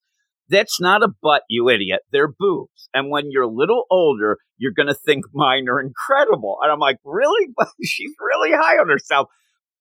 That's 0.50 0.79
not 0.79 1.03
a 1.03 1.10
butt, 1.22 1.43
you 1.50 1.69
idiot. 1.69 2.00
They're 2.12 2.31
boobs. 2.31 2.89
And 2.93 3.12
when 3.12 3.25
you're 3.29 3.43
a 3.43 3.51
little 3.51 3.84
older, 3.91 4.38
you're 4.57 4.74
going 4.75 4.88
to 4.88 4.96
think 4.96 5.25
mine 5.34 5.67
are 5.69 5.79
incredible. 5.79 6.57
And 6.62 6.72
I'm 6.72 6.79
like, 6.79 6.98
really? 7.03 7.50
She's 7.84 8.13
really 8.19 8.51
high 8.51 8.77
on 8.77 8.89
herself. 8.89 9.27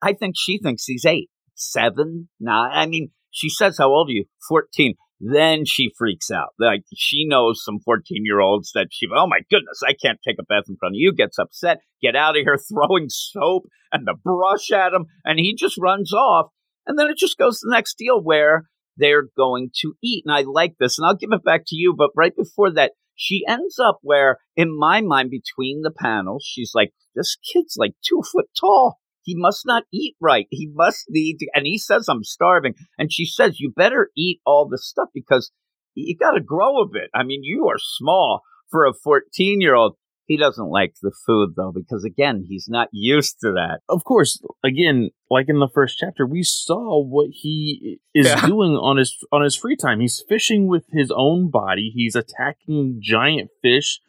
I 0.03 0.13
think 0.13 0.35
she 0.37 0.59
thinks 0.59 0.85
he's 0.85 1.07
eight, 1.07 1.31
seven, 1.57 2.29
nine. 2.39 2.71
I 2.73 2.87
mean, 2.87 3.11
she 3.31 3.49
says, 3.49 3.79
How 3.79 3.89
old 3.89 4.09
are 4.09 4.13
you? 4.13 4.27
14. 4.49 4.95
Then 5.19 5.65
she 5.65 5.93
freaks 5.97 6.31
out. 6.31 6.51
Like 6.59 6.85
she 6.95 7.27
knows 7.27 7.63
some 7.65 7.81
14 7.81 8.25
year 8.25 8.41
olds 8.41 8.73
that 8.75 8.89
she, 8.91 9.07
oh 9.15 9.27
my 9.27 9.41
goodness, 9.51 9.81
I 9.87 9.95
can't 9.95 10.19
take 10.27 10.37
a 10.39 10.45
bath 10.45 10.65
in 10.69 10.77
front 10.77 10.95
of 10.95 10.99
you. 10.99 11.13
Gets 11.13 11.39
upset, 11.39 11.79
get 12.03 12.15
out 12.15 12.37
of 12.37 12.43
here, 12.45 12.59
throwing 12.69 13.09
soap 13.09 13.65
and 13.93 14.07
the 14.07 14.15
brush 14.15 14.71
at 14.71 14.93
him. 14.93 15.07
And 15.25 15.39
he 15.39 15.55
just 15.55 15.79
runs 15.79 16.13
off. 16.13 16.49
And 16.87 16.99
then 16.99 17.09
it 17.09 17.17
just 17.17 17.39
goes 17.39 17.61
to 17.61 17.67
the 17.67 17.75
next 17.75 17.97
deal 17.99 18.23
where 18.23 18.69
they're 18.97 19.25
going 19.37 19.71
to 19.81 19.95
eat. 20.03 20.25
And 20.27 20.35
I 20.35 20.43
like 20.43 20.75
this. 20.79 20.99
And 20.99 21.07
I'll 21.07 21.17
give 21.17 21.33
it 21.33 21.45
back 21.45 21.63
to 21.69 21.77
you. 21.77 21.95
But 21.97 22.11
right 22.15 22.35
before 22.37 22.71
that, 22.73 22.93
she 23.15 23.43
ends 23.49 23.79
up 23.79 23.99
where, 24.03 24.39
in 24.57 24.77
my 24.77 25.01
mind, 25.01 25.31
between 25.31 25.81
the 25.83 25.91
panels, 25.91 26.45
she's 26.47 26.73
like, 26.75 26.93
this 27.15 27.37
kid's 27.53 27.77
like 27.79 27.95
two 28.07 28.23
foot 28.31 28.47
tall. 28.59 28.99
He 29.27 29.35
must 29.37 29.67
not 29.67 29.83
eat 29.93 30.15
right. 30.21 30.47
He 30.51 30.71
must 30.73 31.05
need, 31.11 31.39
to, 31.41 31.47
and 31.53 31.67
he 31.67 31.77
says, 31.79 32.07
I'm 32.09 32.23
starving. 32.25 32.75
And 32.97 33.13
she 33.13 33.27
says, 33.27 33.61
you 33.61 33.73
better 33.77 34.11
eat 34.17 34.41
all 34.47 34.69
the 34.69 34.79
stuff 34.79 35.09
because 35.13 35.51
you 35.95 36.17
got 36.17 36.33
to 36.33 36.41
grow 36.41 36.81
a 36.81 36.87
bit. 36.89 37.11
I 37.13 37.25
mean, 37.25 37.41
you 37.43 37.67
are 37.69 37.79
small 37.79 38.43
for 38.71 38.87
a 38.87 38.95
14 38.95 39.61
year 39.61 39.75
old. 39.75 39.97
He 40.27 40.37
doesn't 40.37 40.71
like 40.71 40.95
the 41.03 41.13
food 41.25 41.55
though, 41.57 41.73
because 41.73 42.05
again, 42.05 42.45
he's 42.49 42.67
not 42.69 42.89
used 42.93 43.37
to 43.43 43.53
that. 43.53 43.79
Of 43.89 44.03
course, 44.05 44.41
again, 44.65 45.11
like 45.31 45.49
in 45.49 45.61
the 45.61 45.69
first 45.73 45.99
chapter, 45.99 46.27
we 46.27 46.43
saw 46.43 47.01
what 47.01 47.29
he 47.31 47.99
is 48.15 48.27
Yeah. 48.27 48.45
doing 48.47 48.73
on 48.73 48.97
his 48.97 49.17
on 49.31 49.43
his 49.43 49.55
free 49.55 49.77
time. 49.77 50.01
He's 50.01 50.25
fishing 50.29 50.67
with 50.67 50.85
his 50.91 51.13
own 51.15 51.49
body. 51.51 51.93
He's 51.95 52.17
attacking 52.17 52.99
giant 53.01 53.51
fish, 53.63 54.01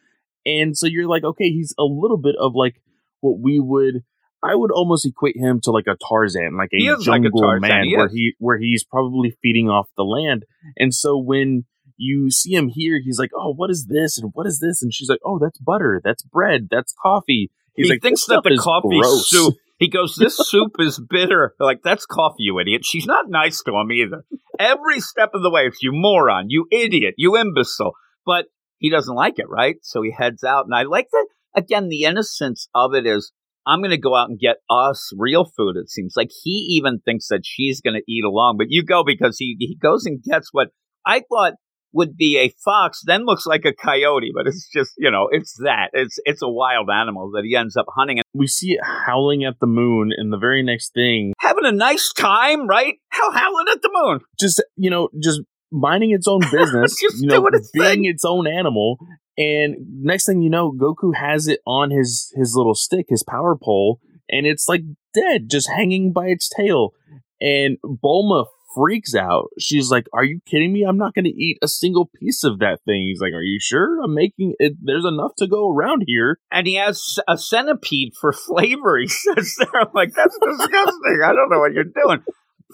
and 0.44 0.76
so 0.76 0.86
you're 0.88 1.06
like, 1.08 1.22
okay, 1.22 1.50
he's 1.50 1.72
a 1.78 1.84
little 1.84 2.18
bit 2.18 2.34
of 2.40 2.50
like 2.52 2.82
what 3.20 3.38
we 3.40 3.60
would. 3.60 4.02
I 4.42 4.54
would 4.54 4.70
almost 4.70 5.06
equate 5.06 5.36
him 5.36 5.60
to 5.64 5.70
like 5.70 5.86
a 5.88 5.96
Tarzan, 6.08 6.56
like 6.56 6.70
a 6.72 6.76
is 6.76 7.06
like 7.06 7.20
a 7.20 7.22
jungle 7.22 7.40
Tarzan, 7.40 7.68
man, 7.68 7.84
he 7.84 7.96
where 7.96 8.08
he 8.08 8.34
where 8.38 8.58
he's 8.58 8.84
probably 8.84 9.36
feeding 9.42 9.68
off 9.68 9.88
the 9.96 10.04
land. 10.04 10.44
And 10.76 10.94
so 10.94 11.18
when 11.18 11.64
you 11.96 12.30
see 12.30 12.54
him 12.54 12.68
here, 12.68 13.00
he's 13.04 13.18
like, 13.18 13.30
"Oh, 13.34 13.52
what 13.54 13.70
is 13.70 13.86
this? 13.88 14.18
And 14.18 14.30
what 14.34 14.46
is 14.46 14.60
this?" 14.60 14.82
And 14.82 14.94
she's 14.94 15.08
like, 15.08 15.20
"Oh, 15.24 15.38
that's 15.38 15.58
butter. 15.58 16.00
That's 16.02 16.22
bread. 16.22 16.68
That's 16.70 16.94
coffee." 17.02 17.50
He's 17.74 17.86
he 17.86 17.92
like, 17.92 18.02
thinks 18.02 18.24
that 18.26 18.42
the 18.44 18.56
coffee 18.56 19.00
gross." 19.00 19.28
soup. 19.28 19.54
He 19.78 19.88
goes, 19.88 20.14
"This 20.16 20.36
soup 20.48 20.76
is 20.78 21.00
bitter." 21.00 21.54
Like 21.58 21.82
that's 21.82 22.06
coffee, 22.06 22.44
you 22.44 22.58
idiot. 22.60 22.84
She's 22.84 23.06
not 23.06 23.28
nice 23.28 23.62
to 23.64 23.72
him 23.72 23.90
either. 23.90 24.24
Every 24.58 25.00
step 25.00 25.30
of 25.34 25.42
the 25.42 25.50
way, 25.50 25.62
it's 25.62 25.82
you 25.82 25.90
moron, 25.92 26.46
you 26.48 26.66
idiot, 26.70 27.14
you 27.16 27.36
imbecile. 27.36 27.92
But 28.24 28.46
he 28.78 28.90
doesn't 28.90 29.14
like 29.14 29.38
it, 29.38 29.48
right? 29.48 29.76
So 29.82 30.02
he 30.02 30.12
heads 30.16 30.44
out, 30.44 30.64
and 30.66 30.74
I 30.74 30.82
like 30.84 31.08
that. 31.12 31.26
Again, 31.54 31.88
the 31.88 32.04
innocence 32.04 32.68
of 32.74 32.94
it 32.94 33.06
is, 33.06 33.32
I'm 33.68 33.80
going 33.80 33.90
to 33.90 33.98
go 33.98 34.16
out 34.16 34.30
and 34.30 34.38
get 34.38 34.56
us 34.70 35.12
real 35.16 35.44
food. 35.44 35.76
It 35.76 35.90
seems 35.90 36.14
like 36.16 36.30
he 36.42 36.80
even 36.80 37.00
thinks 37.04 37.28
that 37.28 37.42
she's 37.44 37.82
going 37.82 37.94
to 37.94 38.12
eat 38.12 38.24
along, 38.24 38.56
but 38.56 38.68
you 38.70 38.82
go 38.82 39.04
because 39.04 39.36
he 39.38 39.56
he 39.58 39.76
goes 39.76 40.06
and 40.06 40.22
gets 40.22 40.48
what 40.52 40.68
I 41.04 41.22
thought 41.28 41.54
would 41.92 42.16
be 42.16 42.38
a 42.38 42.54
fox, 42.64 43.02
then 43.04 43.24
looks 43.24 43.46
like 43.46 43.64
a 43.64 43.72
coyote, 43.72 44.30
but 44.34 44.46
it's 44.46 44.68
just 44.72 44.92
you 44.98 45.10
know, 45.10 45.28
it's 45.30 45.54
that. 45.62 45.90
It's 45.92 46.18
it's 46.24 46.42
a 46.42 46.48
wild 46.48 46.88
animal 46.90 47.30
that 47.34 47.44
he 47.44 47.54
ends 47.54 47.76
up 47.76 47.86
hunting 47.94 48.18
and 48.18 48.24
we 48.34 48.46
see 48.46 48.72
it 48.72 48.80
howling 48.82 49.44
at 49.44 49.60
the 49.60 49.66
moon, 49.66 50.12
and 50.16 50.32
the 50.32 50.38
very 50.38 50.62
next 50.62 50.94
thing, 50.94 51.34
having 51.38 51.64
a 51.64 51.72
nice 51.72 52.12
time, 52.16 52.66
right? 52.66 52.94
How 53.10 53.30
howling 53.30 53.66
at 53.70 53.82
the 53.82 53.90
moon. 53.92 54.20
just 54.40 54.62
you 54.76 54.90
know, 54.90 55.08
just 55.22 55.42
minding 55.70 56.10
its 56.12 56.28
own 56.28 56.40
business, 56.52 57.00
you 57.02 57.26
know, 57.26 57.46
its 57.48 57.70
being 57.72 57.84
thing. 57.84 58.04
its 58.04 58.24
own 58.24 58.46
animal. 58.46 58.98
And 59.36 59.76
next 60.02 60.26
thing 60.26 60.42
you 60.42 60.50
know, 60.50 60.72
Goku 60.72 61.14
has 61.14 61.46
it 61.46 61.60
on 61.66 61.90
his 61.90 62.32
his 62.36 62.54
little 62.56 62.74
stick, 62.74 63.06
his 63.08 63.22
power 63.22 63.56
pole, 63.56 64.00
and 64.28 64.46
it's 64.46 64.68
like 64.68 64.82
dead, 65.14 65.48
just 65.48 65.68
hanging 65.68 66.12
by 66.12 66.26
its 66.26 66.48
tail. 66.48 66.92
And 67.40 67.78
Bulma 67.84 68.46
freaks 68.74 69.14
out. 69.14 69.50
She's 69.58 69.90
like, 69.90 70.06
"Are 70.12 70.24
you 70.24 70.40
kidding 70.46 70.72
me? 70.72 70.82
I'm 70.82 70.98
not 70.98 71.14
going 71.14 71.24
to 71.24 71.30
eat 71.30 71.58
a 71.62 71.68
single 71.68 72.10
piece 72.18 72.42
of 72.42 72.58
that 72.58 72.80
thing." 72.84 73.02
He's 73.02 73.20
like, 73.20 73.32
"Are 73.32 73.42
you 73.42 73.58
sure? 73.60 74.02
I'm 74.02 74.14
making 74.14 74.54
it. 74.58 74.72
There's 74.82 75.04
enough 75.04 75.36
to 75.38 75.46
go 75.46 75.70
around 75.70 76.02
here." 76.06 76.38
And 76.50 76.66
he 76.66 76.74
has 76.74 77.18
a 77.28 77.38
centipede 77.38 78.14
for 78.20 78.32
flavor. 78.46 78.98
He 78.98 79.06
says 79.08 79.54
there, 79.58 79.80
I'm 79.80 79.88
like, 79.94 80.12
that's 80.14 80.36
disgusting. 80.36 81.20
I 81.24 81.32
don't 81.32 81.48
know 81.50 81.60
what 81.60 81.72
you're 81.72 81.84
doing. 81.84 82.24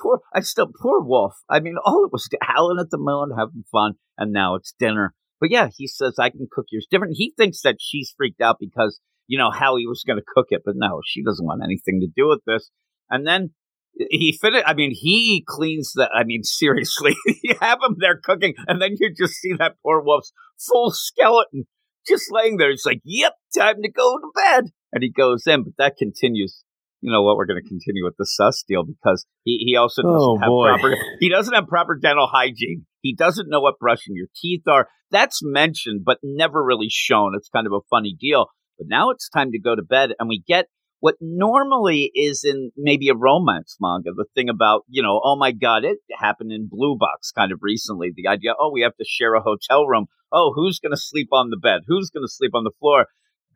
Poor, 0.01 0.21
I 0.35 0.41
still, 0.41 0.71
poor 0.81 1.01
Wolf. 1.01 1.35
I 1.49 1.61
mean, 1.61 1.77
all 1.85 2.01
oh, 2.03 2.07
it 2.07 2.13
was 2.13 2.29
howling 2.43 2.79
at 2.81 2.91
the 2.91 2.99
moon, 2.99 3.31
having 3.37 3.65
fun, 3.71 3.95
and 4.19 4.33
now 4.33 4.57
it's 4.57 4.75
dinner. 4.79 5.15
But 5.41 5.51
yeah, 5.51 5.69
he 5.77 5.87
says, 5.87 6.15
I 6.19 6.31
can 6.31 6.49
cook 6.51 6.67
yours 6.71 6.87
different. 6.91 7.15
He 7.17 7.35
thinks 7.37 7.63
that 7.63 7.77
she's 7.81 8.15
freaked 8.17 8.41
out 8.41 8.57
because, 8.59 9.01
you 9.27 9.39
know, 9.39 9.51
how 9.51 9.77
he 9.77 9.87
was 9.87 10.03
going 10.07 10.19
to 10.19 10.25
cook 10.35 10.47
it. 10.51 10.63
But 10.65 10.75
no, 10.77 11.01
she 11.05 11.23
doesn't 11.23 11.45
want 11.45 11.63
anything 11.63 12.01
to 12.01 12.07
do 12.07 12.29
with 12.29 12.41
this. 12.47 12.71
And 13.11 13.27
then 13.27 13.51
he 13.97 14.39
it. 14.43 14.65
I 14.67 14.75
mean, 14.75 14.93
he 14.93 15.45
cleans 15.47 15.93
the, 15.95 16.09
I 16.13 16.25
mean, 16.25 16.43
seriously, 16.45 17.15
you 17.43 17.55
have 17.61 17.79
him 17.83 17.97
there 17.99 18.21
cooking, 18.23 18.55
and 18.67 18.81
then 18.81 18.97
you 18.99 19.13
just 19.17 19.35
see 19.35 19.53
that 19.59 19.77
poor 19.83 20.03
wolf's 20.03 20.33
full 20.59 20.91
skeleton 20.91 21.67
just 22.07 22.31
laying 22.31 22.57
there. 22.57 22.71
It's 22.71 22.87
like, 22.87 23.01
yep, 23.05 23.35
time 23.57 23.83
to 23.83 23.91
go 23.91 24.19
to 24.19 24.31
bed. 24.35 24.65
And 24.93 25.03
he 25.03 25.11
goes 25.11 25.47
in, 25.47 25.65
but 25.65 25.73
that 25.79 25.97
continues. 25.97 26.63
You 27.05 27.13
know 27.13 27.21
what? 27.23 27.37
We're 27.37 27.45
going 27.45 27.63
to 27.63 27.69
continue 27.69 28.03
with 28.03 28.15
the 28.19 28.25
sus 28.25 28.65
deal 28.67 28.83
because 28.83 29.27
he, 29.45 29.59
he 29.67 29.77
also 29.77 30.01
doesn't 30.01 30.19
Oh, 30.19 30.39
have 30.41 30.49
boy. 30.49 30.69
proper 30.69 30.97
he 31.21 31.29
doesn't 31.29 31.53
have 31.55 31.67
proper 31.67 31.99
dental 32.01 32.27
hygiene. 32.33 32.87
He 33.03 33.15
doesn't 33.15 33.51
know 33.51 33.61
what 33.61 33.79
brushing 33.79 34.15
your 34.17 34.29
teeth 34.41 34.63
are. 34.67 34.89
That's 35.11 35.41
mentioned, 35.43 36.01
but 36.07 36.17
never 36.23 36.65
really 36.65 36.89
shown. 36.89 37.35
It's 37.37 37.51
kind 37.51 37.67
of 37.67 37.75
a 37.75 37.85
funny 37.91 38.17
deal. 38.19 38.47
But 38.79 38.87
now 38.89 39.11
it's 39.11 39.29
time 39.29 39.51
to 39.53 39.61
go 39.61 39.77
to 39.77 39.83
bed, 39.83 40.13
and 40.19 40.31
we 40.31 40.43
get 40.49 40.65
what 41.01 41.17
normally 41.21 42.11
is 42.15 42.43
in 42.43 42.71
maybe 42.75 43.11
a 43.11 43.15
romance 43.15 43.77
manga, 43.79 44.11
the 44.17 44.25
thing 44.35 44.49
about, 44.49 44.85
you 44.89 45.03
know, 45.03 45.21
oh 45.23 45.37
my 45.37 45.53
God, 45.53 45.85
it 45.85 45.99
happened 46.19 46.51
in 46.53 46.69
Blue 46.71 46.97
Box 46.99 47.31
kind 47.31 47.53
of 47.53 47.59
recently. 47.61 48.13
The 48.17 48.27
idea, 48.29 48.55
oh, 48.59 48.71
we 48.73 48.81
have 48.81 48.97
to 48.97 49.05
share 49.07 49.35
a 49.35 49.43
hotel 49.43 49.85
room. 49.87 50.07
Oh, 50.33 50.53
who's 50.57 50.81
going 50.81 50.93
to 50.93 50.97
sleep 51.01 51.29
on 51.33 51.51
the 51.51 51.59
bed? 51.59 51.83
Who's 51.87 52.09
going 52.09 52.25
to 52.25 52.33
sleep 52.33 52.53
on 52.55 52.65
the 52.65 52.73
floor? 52.81 53.05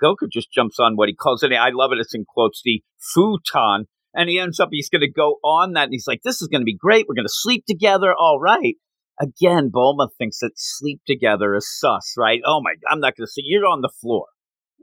Goku 0.02 0.30
just 0.30 0.52
jumps 0.52 0.78
on 0.78 0.96
what 0.96 1.08
he 1.08 1.14
calls 1.14 1.42
it. 1.42 1.52
I 1.52 1.70
love 1.70 1.92
it. 1.92 1.98
It's 1.98 2.14
in 2.14 2.24
quotes, 2.24 2.62
the 2.64 2.82
futon. 2.98 3.86
And 4.14 4.28
he 4.28 4.38
ends 4.38 4.58
up, 4.58 4.68
he's 4.72 4.88
going 4.88 5.02
to 5.02 5.10
go 5.10 5.36
on 5.44 5.72
that. 5.72 5.84
And 5.84 5.92
he's 5.92 6.06
like, 6.06 6.22
this 6.22 6.40
is 6.40 6.48
going 6.48 6.62
to 6.62 6.66
be 6.66 6.76
great. 6.76 7.06
We're 7.08 7.14
going 7.14 7.26
to 7.26 7.32
sleep 7.32 7.64
together. 7.66 8.14
All 8.14 8.40
right. 8.40 8.76
Again, 9.20 9.70
Bulma 9.74 10.08
thinks 10.16 10.38
that 10.40 10.52
sleep 10.56 11.00
together 11.06 11.54
is 11.54 11.68
sus, 11.68 12.14
right? 12.16 12.40
Oh 12.46 12.60
my, 12.62 12.74
I'm 12.88 13.00
not 13.00 13.16
going 13.16 13.26
to 13.26 13.30
see 13.30 13.42
you're 13.44 13.66
on 13.66 13.80
the 13.80 13.92
floor. 14.00 14.26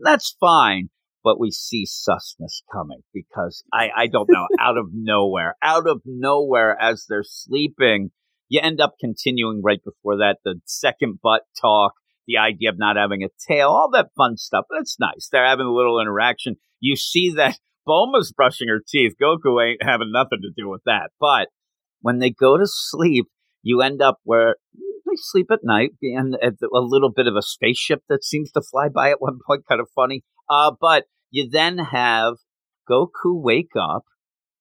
That's 0.02 0.36
fine. 0.40 0.90
But 1.24 1.40
we 1.40 1.50
see 1.50 1.86
susness 1.88 2.62
coming 2.72 3.02
because 3.12 3.64
I, 3.74 3.90
I 3.96 4.08
don't 4.08 4.30
know, 4.30 4.46
out 4.60 4.78
of 4.78 4.90
nowhere, 4.94 5.56
out 5.64 5.88
of 5.88 6.02
nowhere 6.06 6.80
as 6.80 7.06
they're 7.10 7.24
sleeping, 7.24 8.12
you 8.48 8.60
end 8.62 8.80
up 8.80 8.96
continuing 9.00 9.62
right 9.64 9.82
before 9.84 10.18
that, 10.18 10.38
the 10.46 10.60
second 10.66 11.20
butt 11.24 11.42
talk, 11.60 11.94
the 12.28 12.38
idea 12.38 12.70
of 12.70 12.78
not 12.78 12.98
having 12.98 13.24
a 13.24 13.30
tail, 13.48 13.70
all 13.70 13.90
that 13.94 14.10
fun 14.18 14.38
stuff. 14.38 14.66
It's 14.72 14.98
nice. 15.00 15.30
They're 15.32 15.48
having 15.48 15.66
a 15.66 15.74
little 15.74 16.00
interaction. 16.00 16.56
You 16.80 16.96
see 16.96 17.32
that 17.36 17.58
Bulma's 17.88 18.34
brushing 18.36 18.68
her 18.68 18.82
teeth. 18.86 19.14
Goku 19.22 19.64
ain't 19.64 19.84
having 19.84 20.12
nothing 20.12 20.40
to 20.42 20.52
do 20.56 20.70
with 20.70 20.82
that. 20.86 21.12
But 21.20 21.50
when 22.02 22.20
they 22.20 22.32
go 22.32 22.58
to 22.58 22.66
sleep, 22.66 23.28
you 23.62 23.82
end 23.82 24.02
up 24.02 24.20
where 24.24 24.56
they 24.74 25.16
sleep 25.16 25.48
at 25.52 25.60
night 25.64 25.92
and 26.02 26.36
a 26.36 26.52
little 26.72 27.12
bit 27.12 27.28
of 27.28 27.36
a 27.36 27.42
spaceship 27.42 28.02
that 28.10 28.24
seems 28.24 28.52
to 28.52 28.62
fly 28.62 28.90
by 28.90 29.12
at 29.12 29.22
one 29.22 29.40
point, 29.46 29.64
kind 29.68 29.82
of 29.82 29.88
funny. 29.96 30.24
Uh, 30.50 30.72
but 30.80 31.06
you 31.32 31.50
then 31.50 31.78
have 31.78 32.36
Goku 32.90 33.42
wake 33.42 33.72
up 33.80 34.04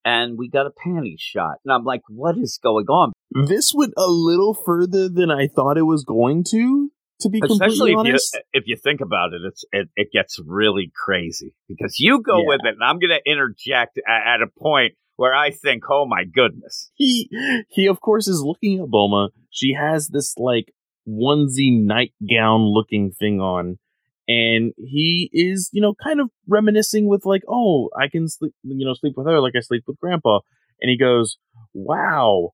and 0.03 0.37
we 0.37 0.49
got 0.49 0.67
a 0.67 0.71
panty 0.71 1.15
shot. 1.17 1.55
And 1.65 1.73
I'm 1.73 1.83
like, 1.83 2.01
what 2.07 2.37
is 2.37 2.59
going 2.61 2.85
on? 2.85 3.11
This 3.31 3.73
went 3.73 3.93
a 3.97 4.07
little 4.07 4.53
further 4.53 5.09
than 5.09 5.31
I 5.31 5.47
thought 5.47 5.77
it 5.77 5.83
was 5.83 6.03
going 6.03 6.43
to. 6.51 6.91
To 7.21 7.29
be 7.29 7.39
Especially 7.41 7.91
completely 7.91 7.91
if 7.91 8.05
you, 8.05 8.09
honest, 8.11 8.37
if 8.53 8.63
you 8.67 8.75
think 8.75 8.99
about 9.01 9.33
it, 9.33 9.41
it's 9.47 9.63
it, 9.71 9.87
it 9.95 10.09
gets 10.11 10.37
really 10.45 10.91
crazy 10.93 11.55
because 11.67 11.97
you 11.99 12.21
go 12.21 12.39
Yeah. 12.41 12.47
with 12.47 12.61
it, 12.65 12.73
and 12.73 12.83
I'm 12.83 12.99
going 12.99 13.17
to 13.17 13.31
interject 13.31 13.97
at, 14.07 14.35
at 14.35 14.41
a 14.41 14.47
point 14.59 14.95
where 15.15 15.33
I 15.33 15.51
think, 15.51 15.83
oh 15.89 16.05
my 16.05 16.25
goodness, 16.25 16.91
he 16.95 17.29
he 17.69 17.87
of 17.87 18.01
course 18.01 18.27
is 18.27 18.41
looking 18.43 18.79
at 18.79 18.89
Bulma. 18.89 19.29
She 19.49 19.73
has 19.79 20.09
this 20.09 20.35
like 20.37 20.73
onesie 21.07 21.81
nightgown 21.85 22.61
looking 22.65 23.11
thing 23.11 23.39
on, 23.39 23.79
and 24.27 24.73
he 24.77 25.29
is 25.31 25.69
you 25.71 25.81
know 25.81 25.93
kind 26.03 26.19
of 26.19 26.29
reminiscing 26.47 27.07
with 27.07 27.25
like, 27.25 27.43
oh, 27.47 27.89
I 27.97 28.09
can 28.09 28.27
sleep 28.27 28.53
you 28.63 28.85
know 28.85 28.93
sleep 28.93 29.13
with 29.15 29.27
her 29.27 29.39
like 29.39 29.53
I 29.55 29.61
sleep 29.61 29.83
with 29.87 29.99
Grandpa, 30.01 30.39
and 30.81 30.89
he 30.89 30.97
goes, 30.97 31.37
wow, 31.73 32.51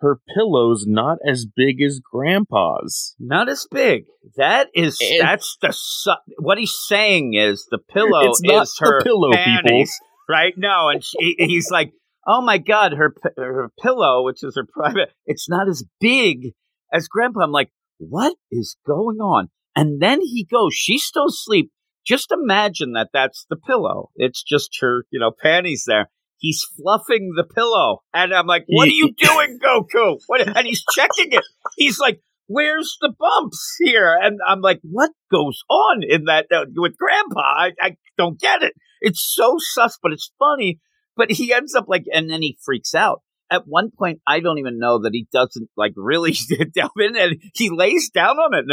her 0.00 0.20
pillow's 0.34 0.84
not 0.86 1.18
as 1.26 1.44
big 1.46 1.80
as 1.82 2.00
Grandpa's. 2.00 3.14
not 3.18 3.48
as 3.48 3.66
big. 3.70 4.04
That 4.36 4.68
is 4.74 4.98
And- 5.00 5.20
that's 5.20 5.56
the 5.60 5.72
su- 5.72 6.34
what 6.38 6.58
he's 6.58 6.76
saying 6.86 7.34
is 7.34 7.66
the 7.70 7.78
pillow 7.78 8.28
It's 8.30 8.42
not 8.42 8.62
is 8.64 8.76
her 8.80 9.02
pillow, 9.02 9.30
people. 9.30 9.44
panties, 9.44 9.92
right? 10.28 10.54
No, 10.56 10.88
and 10.88 11.02
she, 11.04 11.34
he's 11.38 11.70
like, 11.70 11.92
oh 12.26 12.40
my 12.42 12.58
god, 12.58 12.92
her 12.92 13.14
her 13.36 13.70
pillow, 13.82 14.24
which 14.24 14.42
is 14.44 14.54
her 14.56 14.66
private, 14.72 15.10
it's 15.26 15.48
not 15.48 15.68
as 15.68 15.84
big 16.00 16.52
as 16.92 17.08
Grandpa, 17.08 17.40
I'm 17.40 17.50
like, 17.52 17.70
what 17.98 18.36
is 18.50 18.76
going 18.86 19.18
on? 19.18 19.48
And 19.74 20.00
then 20.00 20.20
he 20.20 20.44
goes, 20.50 20.74
she's 20.74 21.04
still 21.04 21.26
asleep. 21.26 21.70
Just 22.06 22.32
imagine 22.32 22.92
that 22.92 23.10
that's 23.12 23.44
the 23.50 23.56
pillow. 23.56 24.10
It's 24.16 24.42
just 24.42 24.78
her, 24.80 25.04
you 25.10 25.20
know, 25.20 25.30
panties 25.42 25.84
there. 25.86 26.08
He's 26.38 26.64
fluffing 26.76 27.32
the 27.36 27.44
pillow. 27.44 28.02
And 28.14 28.32
I'm 28.32 28.46
like, 28.46 28.64
what 28.68 28.88
are 28.88 28.92
you 28.92 29.12
doing, 29.18 29.58
Goku? 29.62 30.18
What? 30.26 30.46
And 30.46 30.66
he's 30.66 30.84
checking 30.94 31.32
it. 31.32 31.44
He's 31.76 31.98
like, 31.98 32.20
where's 32.46 32.96
the 33.00 33.12
bumps 33.18 33.76
here? 33.80 34.16
And 34.20 34.38
I'm 34.46 34.60
like, 34.60 34.80
what 34.82 35.10
goes 35.30 35.60
on 35.68 36.02
in 36.08 36.24
that 36.24 36.46
uh, 36.50 36.64
with 36.74 36.96
Grandpa? 36.96 37.40
I, 37.40 37.72
I 37.80 37.96
don't 38.16 38.40
get 38.40 38.62
it. 38.62 38.72
It's 39.00 39.32
so 39.34 39.56
sus, 39.58 39.98
but 40.02 40.12
it's 40.12 40.32
funny. 40.38 40.80
But 41.16 41.30
he 41.30 41.52
ends 41.52 41.74
up 41.74 41.86
like, 41.88 42.04
and 42.12 42.30
then 42.30 42.42
he 42.42 42.58
freaks 42.64 42.94
out. 42.94 43.22
At 43.50 43.62
one 43.66 43.90
point, 43.96 44.20
I 44.26 44.40
don't 44.40 44.58
even 44.58 44.78
know 44.78 45.00
that 45.02 45.12
he 45.12 45.26
doesn't 45.32 45.70
like 45.76 45.92
really 45.96 46.36
delve 46.74 46.90
in, 46.98 47.16
and 47.16 47.36
he 47.54 47.70
lays 47.70 48.10
down 48.10 48.36
on 48.36 48.54
it 48.54 48.66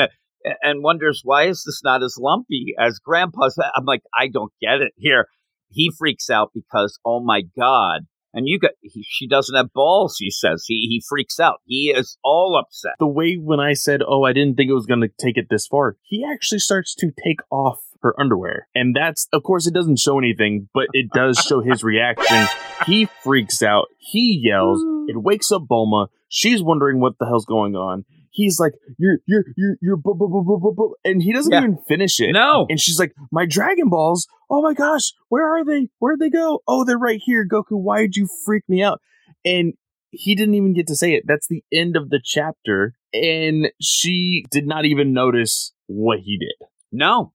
and, 0.46 0.56
and 0.62 0.84
wonders 0.84 1.22
why 1.24 1.48
is 1.48 1.64
this 1.66 1.82
not 1.84 2.04
as 2.04 2.18
lumpy 2.20 2.76
as 2.80 3.00
Grandpa's. 3.00 3.58
I'm 3.76 3.86
like, 3.86 4.04
I 4.18 4.28
don't 4.28 4.52
get 4.62 4.82
it 4.82 4.94
here. 4.98 5.28
He 5.70 5.92
freaks 5.98 6.30
out 6.30 6.52
because, 6.54 7.00
oh 7.06 7.24
my 7.24 7.44
god, 7.58 8.02
and 8.36 8.48
you 8.48 8.60
got 8.60 8.72
he, 8.82 9.04
she 9.08 9.28
doesn't 9.28 9.56
have 9.56 9.74
balls. 9.74 10.18
He 10.20 10.30
says 10.30 10.66
he 10.68 10.88
he 10.90 11.04
freaks 11.08 11.40
out. 11.40 11.62
He 11.66 11.94
is 11.96 12.18
all 12.24 12.62
upset. 12.62 12.94
The 13.00 13.08
way 13.08 13.36
when 13.36 13.60
I 13.60 13.74
said, 13.74 14.02
"Oh, 14.06 14.24
I 14.24 14.34
didn't 14.34 14.56
think 14.56 14.70
it 14.70 14.74
was 14.74 14.86
going 14.86 15.02
to 15.02 15.10
take 15.20 15.38
it 15.38 15.48
this 15.50 15.66
far," 15.66 15.98
he 16.04 16.26
actually 16.30 16.60
starts 16.60 16.94
to 16.96 17.12
take 17.24 17.40
off 17.50 17.80
her 18.02 18.14
underwear, 18.20 18.68
and 18.76 18.96
that's 18.96 19.28
of 19.34 19.44
course 19.44 19.66
it 19.66 19.74
doesn't 19.74 20.00
show 20.00 20.20
anything, 20.20 20.70
but 20.74 20.88
it 20.94 21.10
does 21.14 21.40
show 21.40 21.62
his 21.62 21.84
reaction. 21.84 22.46
He 22.86 23.08
freaks 23.24 23.64
out. 23.64 23.86
He 23.98 24.42
yells. 24.44 24.84
It 25.08 25.22
wakes 25.22 25.52
up 25.52 25.64
Bulma. 25.70 26.08
She's 26.28 26.62
wondering 26.62 27.00
what 27.00 27.18
the 27.20 27.26
hell's 27.26 27.46
going 27.46 27.76
on. 27.76 28.04
He's 28.36 28.60
like, 28.60 28.74
"You're 28.98 29.20
you're 29.26 29.46
you're 29.56 29.76
you're," 29.82 29.96
bu- 29.98 30.14
bu- 30.14 30.28
bu- 30.28 30.44
bu- 30.44 30.60
bu- 30.60 30.74
bu," 30.76 30.94
and 31.06 31.24
he 31.24 31.32
doesn't 31.32 31.52
Yeah. 31.52 31.60
even 31.60 31.78
finish 31.88 32.20
it. 32.20 32.34
No, 32.34 32.66
And 32.70 32.80
she's 32.80 33.00
like, 33.00 33.14
"My 33.32 33.46
Dragon 33.46 33.90
Balls! 33.90 34.28
Oh 34.50 34.62
my 34.62 34.74
gosh, 34.74 35.14
where 35.30 35.48
are 35.56 35.64
they? 35.64 35.88
Where'd 36.00 36.20
they 36.20 36.30
go? 36.30 36.60
Oh, 36.68 36.84
they're 36.84 36.98
right 36.98 37.22
here, 37.24 37.48
Goku. 37.48 37.80
Why'd 37.82 38.16
you 38.18 38.28
freak 38.46 38.64
me 38.68 38.84
out?" 38.84 39.00
And 39.46 39.74
he 40.12 40.36
didn't 40.36 40.56
even 40.56 40.74
get 40.74 40.88
to 40.88 40.96
say 40.96 41.14
it. 41.14 41.24
That's 41.26 41.48
the 41.48 41.64
end 41.72 41.96
of 41.96 42.10
the 42.10 42.20
chapter, 42.24 42.94
and 43.14 43.70
she 43.82 44.46
did 44.52 44.68
not 44.68 44.84
even 44.86 45.14
notice 45.14 45.72
what 45.88 46.20
he 46.20 46.38
did. 46.38 46.68
No. 46.92 47.32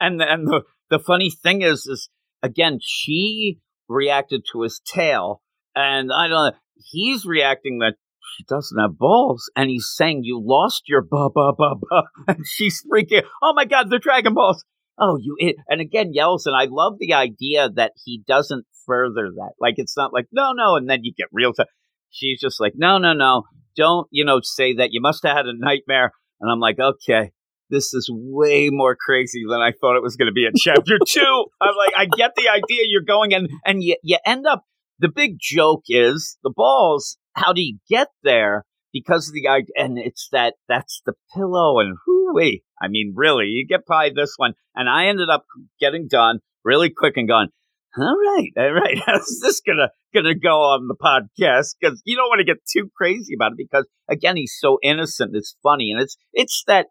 And 0.00 0.18
the, 0.20 0.32
and 0.32 0.46
the 0.46 0.62
the 0.88 0.98
funny 0.98 1.30
thing 1.30 1.60
is 1.62 1.86
is 1.86 2.08
again 2.42 2.78
she 2.80 3.58
reacted 3.88 4.44
to 4.52 4.62
his 4.62 4.80
tail 4.86 5.42
and 5.74 6.10
I 6.12 6.28
don't 6.28 6.52
know 6.52 6.58
he's 6.76 7.24
reacting 7.26 7.78
that 7.80 7.94
she 8.36 8.44
doesn't 8.44 8.78
have 8.78 8.98
balls 8.98 9.50
and 9.56 9.70
he's 9.70 9.90
saying 9.94 10.20
you 10.22 10.40
lost 10.42 10.82
your 10.86 11.02
ba 11.02 11.28
ba 11.34 11.52
ba 11.56 11.74
ba 11.80 12.02
and 12.28 12.46
she's 12.46 12.84
freaking 12.90 13.22
oh 13.42 13.52
my 13.54 13.64
god 13.64 13.90
the 13.90 13.98
dragon 13.98 14.34
balls 14.34 14.64
oh 14.98 15.16
you 15.20 15.36
it 15.38 15.56
and 15.68 15.80
again 15.80 16.10
yells 16.12 16.46
and 16.46 16.56
I 16.56 16.66
love 16.70 16.94
the 16.98 17.14
idea 17.14 17.68
that 17.74 17.92
he 18.04 18.22
doesn't 18.26 18.66
further 18.86 19.30
that 19.36 19.52
like 19.60 19.74
it's 19.76 19.96
not 19.96 20.12
like 20.12 20.26
no 20.32 20.52
no 20.52 20.76
and 20.76 20.88
then 20.88 21.00
you 21.02 21.12
get 21.16 21.28
real 21.32 21.52
time 21.52 21.66
she's 22.10 22.40
just 22.40 22.60
like 22.60 22.72
no 22.76 22.98
no 22.98 23.12
no 23.12 23.44
don't 23.76 24.08
you 24.10 24.24
know 24.24 24.40
say 24.42 24.74
that 24.74 24.90
you 24.92 25.00
must 25.00 25.24
have 25.24 25.36
had 25.36 25.46
a 25.46 25.52
nightmare 25.56 26.12
and 26.40 26.50
I'm 26.50 26.60
like 26.60 26.78
okay 26.78 27.32
this 27.70 27.92
is 27.94 28.10
way 28.12 28.70
more 28.70 28.96
crazy 28.96 29.44
than 29.48 29.60
I 29.60 29.72
thought 29.72 29.96
it 29.96 30.02
was 30.02 30.16
going 30.16 30.26
to 30.26 30.32
be 30.32 30.46
in 30.46 30.52
chapter 30.56 30.98
two. 31.06 31.44
I'm 31.60 31.76
like, 31.76 31.92
I 31.96 32.06
get 32.06 32.32
the 32.36 32.48
idea 32.48 32.84
you're 32.86 33.02
going 33.02 33.34
and 33.34 33.48
and 33.64 33.82
you, 33.82 33.96
you 34.02 34.18
end 34.24 34.46
up. 34.46 34.64
The 35.00 35.10
big 35.14 35.36
joke 35.40 35.84
is 35.88 36.38
the 36.42 36.52
balls. 36.54 37.18
How 37.38 37.52
do 37.52 37.60
you 37.60 37.78
get 37.88 38.08
there? 38.22 38.64
Because 38.92 39.28
of 39.28 39.34
the 39.34 39.46
and 39.76 39.98
it's 39.98 40.28
that 40.32 40.54
that's 40.68 41.02
the 41.04 41.12
pillow 41.34 41.78
and 41.78 41.96
whoo 42.06 42.34
I 42.80 42.88
mean, 42.88 43.12
really, 43.14 43.46
you 43.46 43.66
get 43.66 43.86
by 43.86 44.10
this 44.14 44.34
one, 44.36 44.54
and 44.74 44.88
I 44.88 45.06
ended 45.06 45.28
up 45.30 45.44
getting 45.80 46.08
done 46.08 46.40
really 46.64 46.90
quick 46.90 47.16
and 47.16 47.28
gone. 47.28 47.48
All 47.96 48.16
right, 48.16 48.50
all 48.56 48.72
right. 48.72 48.98
How's 49.06 49.40
this 49.40 49.60
gonna 49.60 49.90
gonna 50.14 50.34
go 50.34 50.60
on 50.60 50.88
the 50.88 50.94
podcast? 50.94 51.74
Because 51.80 52.02
you 52.04 52.16
don't 52.16 52.28
want 52.28 52.40
to 52.40 52.44
get 52.44 52.64
too 52.64 52.90
crazy 52.96 53.34
about 53.34 53.52
it. 53.52 53.58
Because 53.58 53.86
again, 54.08 54.36
he's 54.36 54.56
so 54.58 54.78
innocent. 54.82 55.34
It's 55.34 55.56
funny, 55.62 55.90
and 55.92 56.00
it's 56.00 56.16
it's 56.32 56.62
that 56.66 56.86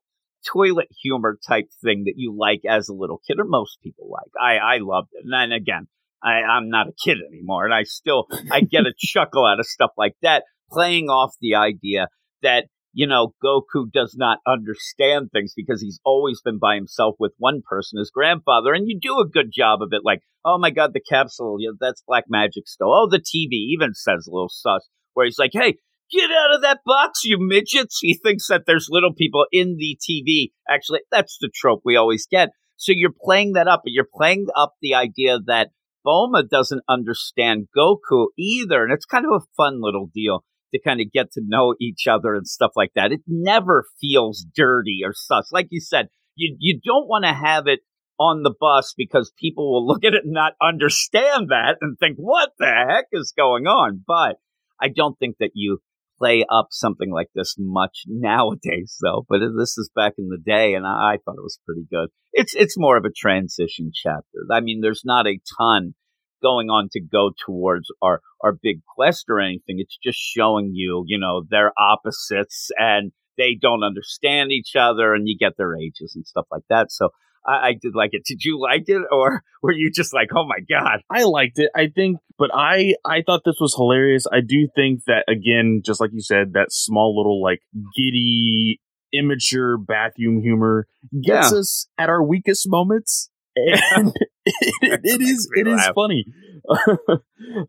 toilet 0.45 0.87
humor 1.01 1.37
type 1.47 1.67
thing 1.83 2.03
that 2.05 2.13
you 2.15 2.35
like 2.37 2.61
as 2.67 2.89
a 2.89 2.93
little 2.93 3.21
kid, 3.27 3.39
or 3.39 3.45
most 3.45 3.79
people 3.83 4.09
like. 4.09 4.31
I, 4.39 4.75
I 4.75 4.77
loved 4.79 5.09
it. 5.13 5.23
And 5.23 5.33
then 5.33 5.51
again, 5.51 5.87
I, 6.23 6.41
I'm 6.41 6.69
not 6.69 6.87
a 6.87 6.93
kid 7.03 7.17
anymore, 7.27 7.65
and 7.65 7.73
I 7.73 7.83
still 7.83 8.27
I 8.51 8.61
get 8.61 8.85
a 8.85 8.93
chuckle 8.97 9.45
out 9.45 9.59
of 9.59 9.65
stuff 9.65 9.91
like 9.97 10.15
that, 10.21 10.43
playing 10.71 11.09
off 11.09 11.33
the 11.41 11.55
idea 11.55 12.07
that 12.41 12.65
you 12.93 13.07
know 13.07 13.33
Goku 13.43 13.91
does 13.91 14.15
not 14.17 14.39
understand 14.47 15.29
things 15.31 15.53
because 15.55 15.81
he's 15.81 15.99
always 16.03 16.41
been 16.41 16.59
by 16.59 16.75
himself 16.75 17.15
with 17.19 17.33
one 17.37 17.61
person, 17.67 17.99
his 17.99 18.11
grandfather, 18.11 18.73
and 18.73 18.87
you 18.87 18.99
do 18.99 19.19
a 19.19 19.27
good 19.27 19.51
job 19.53 19.81
of 19.81 19.89
it. 19.91 20.01
Like, 20.03 20.21
oh 20.43 20.57
my 20.57 20.69
god, 20.69 20.93
the 20.93 21.01
capsule, 21.01 21.57
yeah, 21.59 21.71
that's 21.79 22.03
black 22.07 22.25
magic 22.29 22.67
still. 22.67 22.93
Oh, 22.93 23.07
the 23.09 23.19
TV 23.19 23.51
even 23.73 23.93
says 23.93 24.27
a 24.27 24.31
little 24.31 24.49
sus, 24.49 24.87
where 25.13 25.25
he's 25.25 25.39
like, 25.39 25.51
hey, 25.53 25.75
Get 26.09 26.31
out 26.31 26.55
of 26.55 26.61
that 26.61 26.79
box, 26.85 27.25
you 27.25 27.37
midgets. 27.37 27.99
He 28.01 28.13
thinks 28.13 28.47
that 28.47 28.63
there's 28.65 28.87
little 28.89 29.13
people 29.13 29.45
in 29.51 29.75
the 29.77 29.97
TV. 29.97 30.51
Actually, 30.69 31.01
that's 31.11 31.37
the 31.41 31.49
trope 31.53 31.81
we 31.83 31.97
always 31.97 32.25
get. 32.25 32.49
So 32.77 32.93
you're 32.95 33.11
playing 33.11 33.53
that 33.53 33.67
up, 33.67 33.81
but 33.83 33.91
you're 33.91 34.07
playing 34.13 34.47
up 34.55 34.75
the 34.81 34.93
idea 34.93 35.39
that 35.47 35.71
Bulma 36.07 36.47
doesn't 36.47 36.83
understand 36.87 37.67
Goku 37.75 38.27
either. 38.37 38.83
And 38.83 38.93
it's 38.93 39.05
kind 39.05 39.25
of 39.25 39.31
a 39.31 39.45
fun 39.57 39.81
little 39.81 40.09
deal 40.13 40.45
to 40.73 40.79
kind 40.81 41.01
of 41.01 41.11
get 41.11 41.31
to 41.33 41.41
know 41.45 41.75
each 41.79 42.07
other 42.07 42.35
and 42.35 42.47
stuff 42.47 42.71
like 42.75 42.91
that. 42.95 43.11
It 43.11 43.21
never 43.27 43.85
feels 43.99 44.45
dirty 44.55 45.01
or 45.03 45.13
sus. 45.13 45.51
Like 45.51 45.67
you 45.71 45.81
said, 45.81 46.07
you, 46.35 46.55
you 46.59 46.79
don't 46.83 47.07
want 47.07 47.25
to 47.25 47.33
have 47.33 47.67
it 47.67 47.79
on 48.19 48.43
the 48.43 48.53
bus 48.57 48.93
because 48.95 49.31
people 49.37 49.71
will 49.71 49.87
look 49.91 50.03
at 50.03 50.13
it 50.13 50.23
and 50.23 50.33
not 50.33 50.53
understand 50.61 51.49
that 51.49 51.77
and 51.81 51.97
think, 51.97 52.17
what 52.17 52.51
the 52.57 52.85
heck 52.87 53.05
is 53.11 53.33
going 53.35 53.67
on? 53.67 54.03
But 54.05 54.37
I 54.79 54.89
don't 54.89 55.17
think 55.19 55.37
that 55.39 55.51
you 55.53 55.79
play 56.17 56.45
up 56.49 56.67
something 56.71 57.11
like 57.11 57.29
this 57.35 57.55
much 57.57 58.03
nowadays, 58.07 58.97
though. 59.01 59.25
But 59.29 59.39
this 59.57 59.77
is 59.77 59.89
back 59.95 60.13
in 60.17 60.29
the 60.29 60.37
day, 60.37 60.73
and 60.73 60.85
I, 60.85 61.13
I 61.13 61.17
thought 61.23 61.37
it 61.37 61.43
was 61.43 61.59
pretty 61.65 61.85
good. 61.91 62.09
It's 62.33 62.53
it's 62.55 62.77
more 62.77 62.97
of 62.97 63.05
a 63.05 63.11
transition 63.15 63.91
chapter. 63.93 64.45
I 64.51 64.59
mean, 64.59 64.81
there's 64.81 65.03
not 65.05 65.27
a 65.27 65.39
ton 65.57 65.93
going 66.41 66.69
on 66.69 66.89
to 66.91 67.01
go 67.01 67.31
towards 67.45 67.87
our 68.01 68.21
our 68.41 68.53
big 68.53 68.81
quest 68.95 69.25
or 69.29 69.39
anything. 69.39 69.77
It's 69.79 69.97
just 70.03 70.19
showing 70.19 70.71
you, 70.73 71.03
you 71.07 71.19
know, 71.19 71.43
their 71.49 71.71
opposites 71.77 72.69
and 72.77 73.11
they 73.37 73.55
don't 73.59 73.83
understand 73.83 74.51
each 74.51 74.75
other, 74.75 75.13
and 75.13 75.27
you 75.27 75.37
get 75.39 75.53
their 75.57 75.75
ages 75.75 76.13
and 76.15 76.25
stuff 76.25 76.45
like 76.51 76.63
that. 76.69 76.91
So. 76.91 77.09
I, 77.47 77.67
I 77.69 77.73
did 77.81 77.95
like 77.95 78.09
it. 78.13 78.23
Did 78.25 78.43
you 78.43 78.59
like 78.59 78.83
it, 78.87 79.01
or 79.11 79.41
were 79.63 79.71
you 79.71 79.91
just 79.91 80.13
like, 80.13 80.29
"Oh 80.35 80.45
my 80.45 80.59
god"? 80.69 80.99
I 81.09 81.23
liked 81.23 81.59
it. 81.59 81.69
I 81.75 81.87
think, 81.87 82.17
but 82.37 82.49
I 82.53 82.95
I 83.05 83.21
thought 83.25 83.41
this 83.45 83.57
was 83.59 83.73
hilarious. 83.75 84.25
I 84.31 84.41
do 84.41 84.67
think 84.75 85.01
that 85.07 85.23
again, 85.27 85.81
just 85.85 85.99
like 86.01 86.11
you 86.13 86.21
said, 86.21 86.53
that 86.53 86.71
small 86.71 87.15
little 87.17 87.41
like 87.41 87.61
giddy, 87.95 88.79
immature 89.13 89.77
bathroom 89.77 90.41
humor 90.41 90.87
gets 91.23 91.51
Yeah. 91.51 91.59
us 91.59 91.87
at 91.97 92.09
our 92.09 92.23
weakest 92.23 92.69
moments, 92.69 93.29
and 93.55 94.11
it, 94.45 94.99
it 95.03 95.21
is 95.21 95.49
it 95.55 95.67
is 95.67 95.87
funny. 95.95 96.25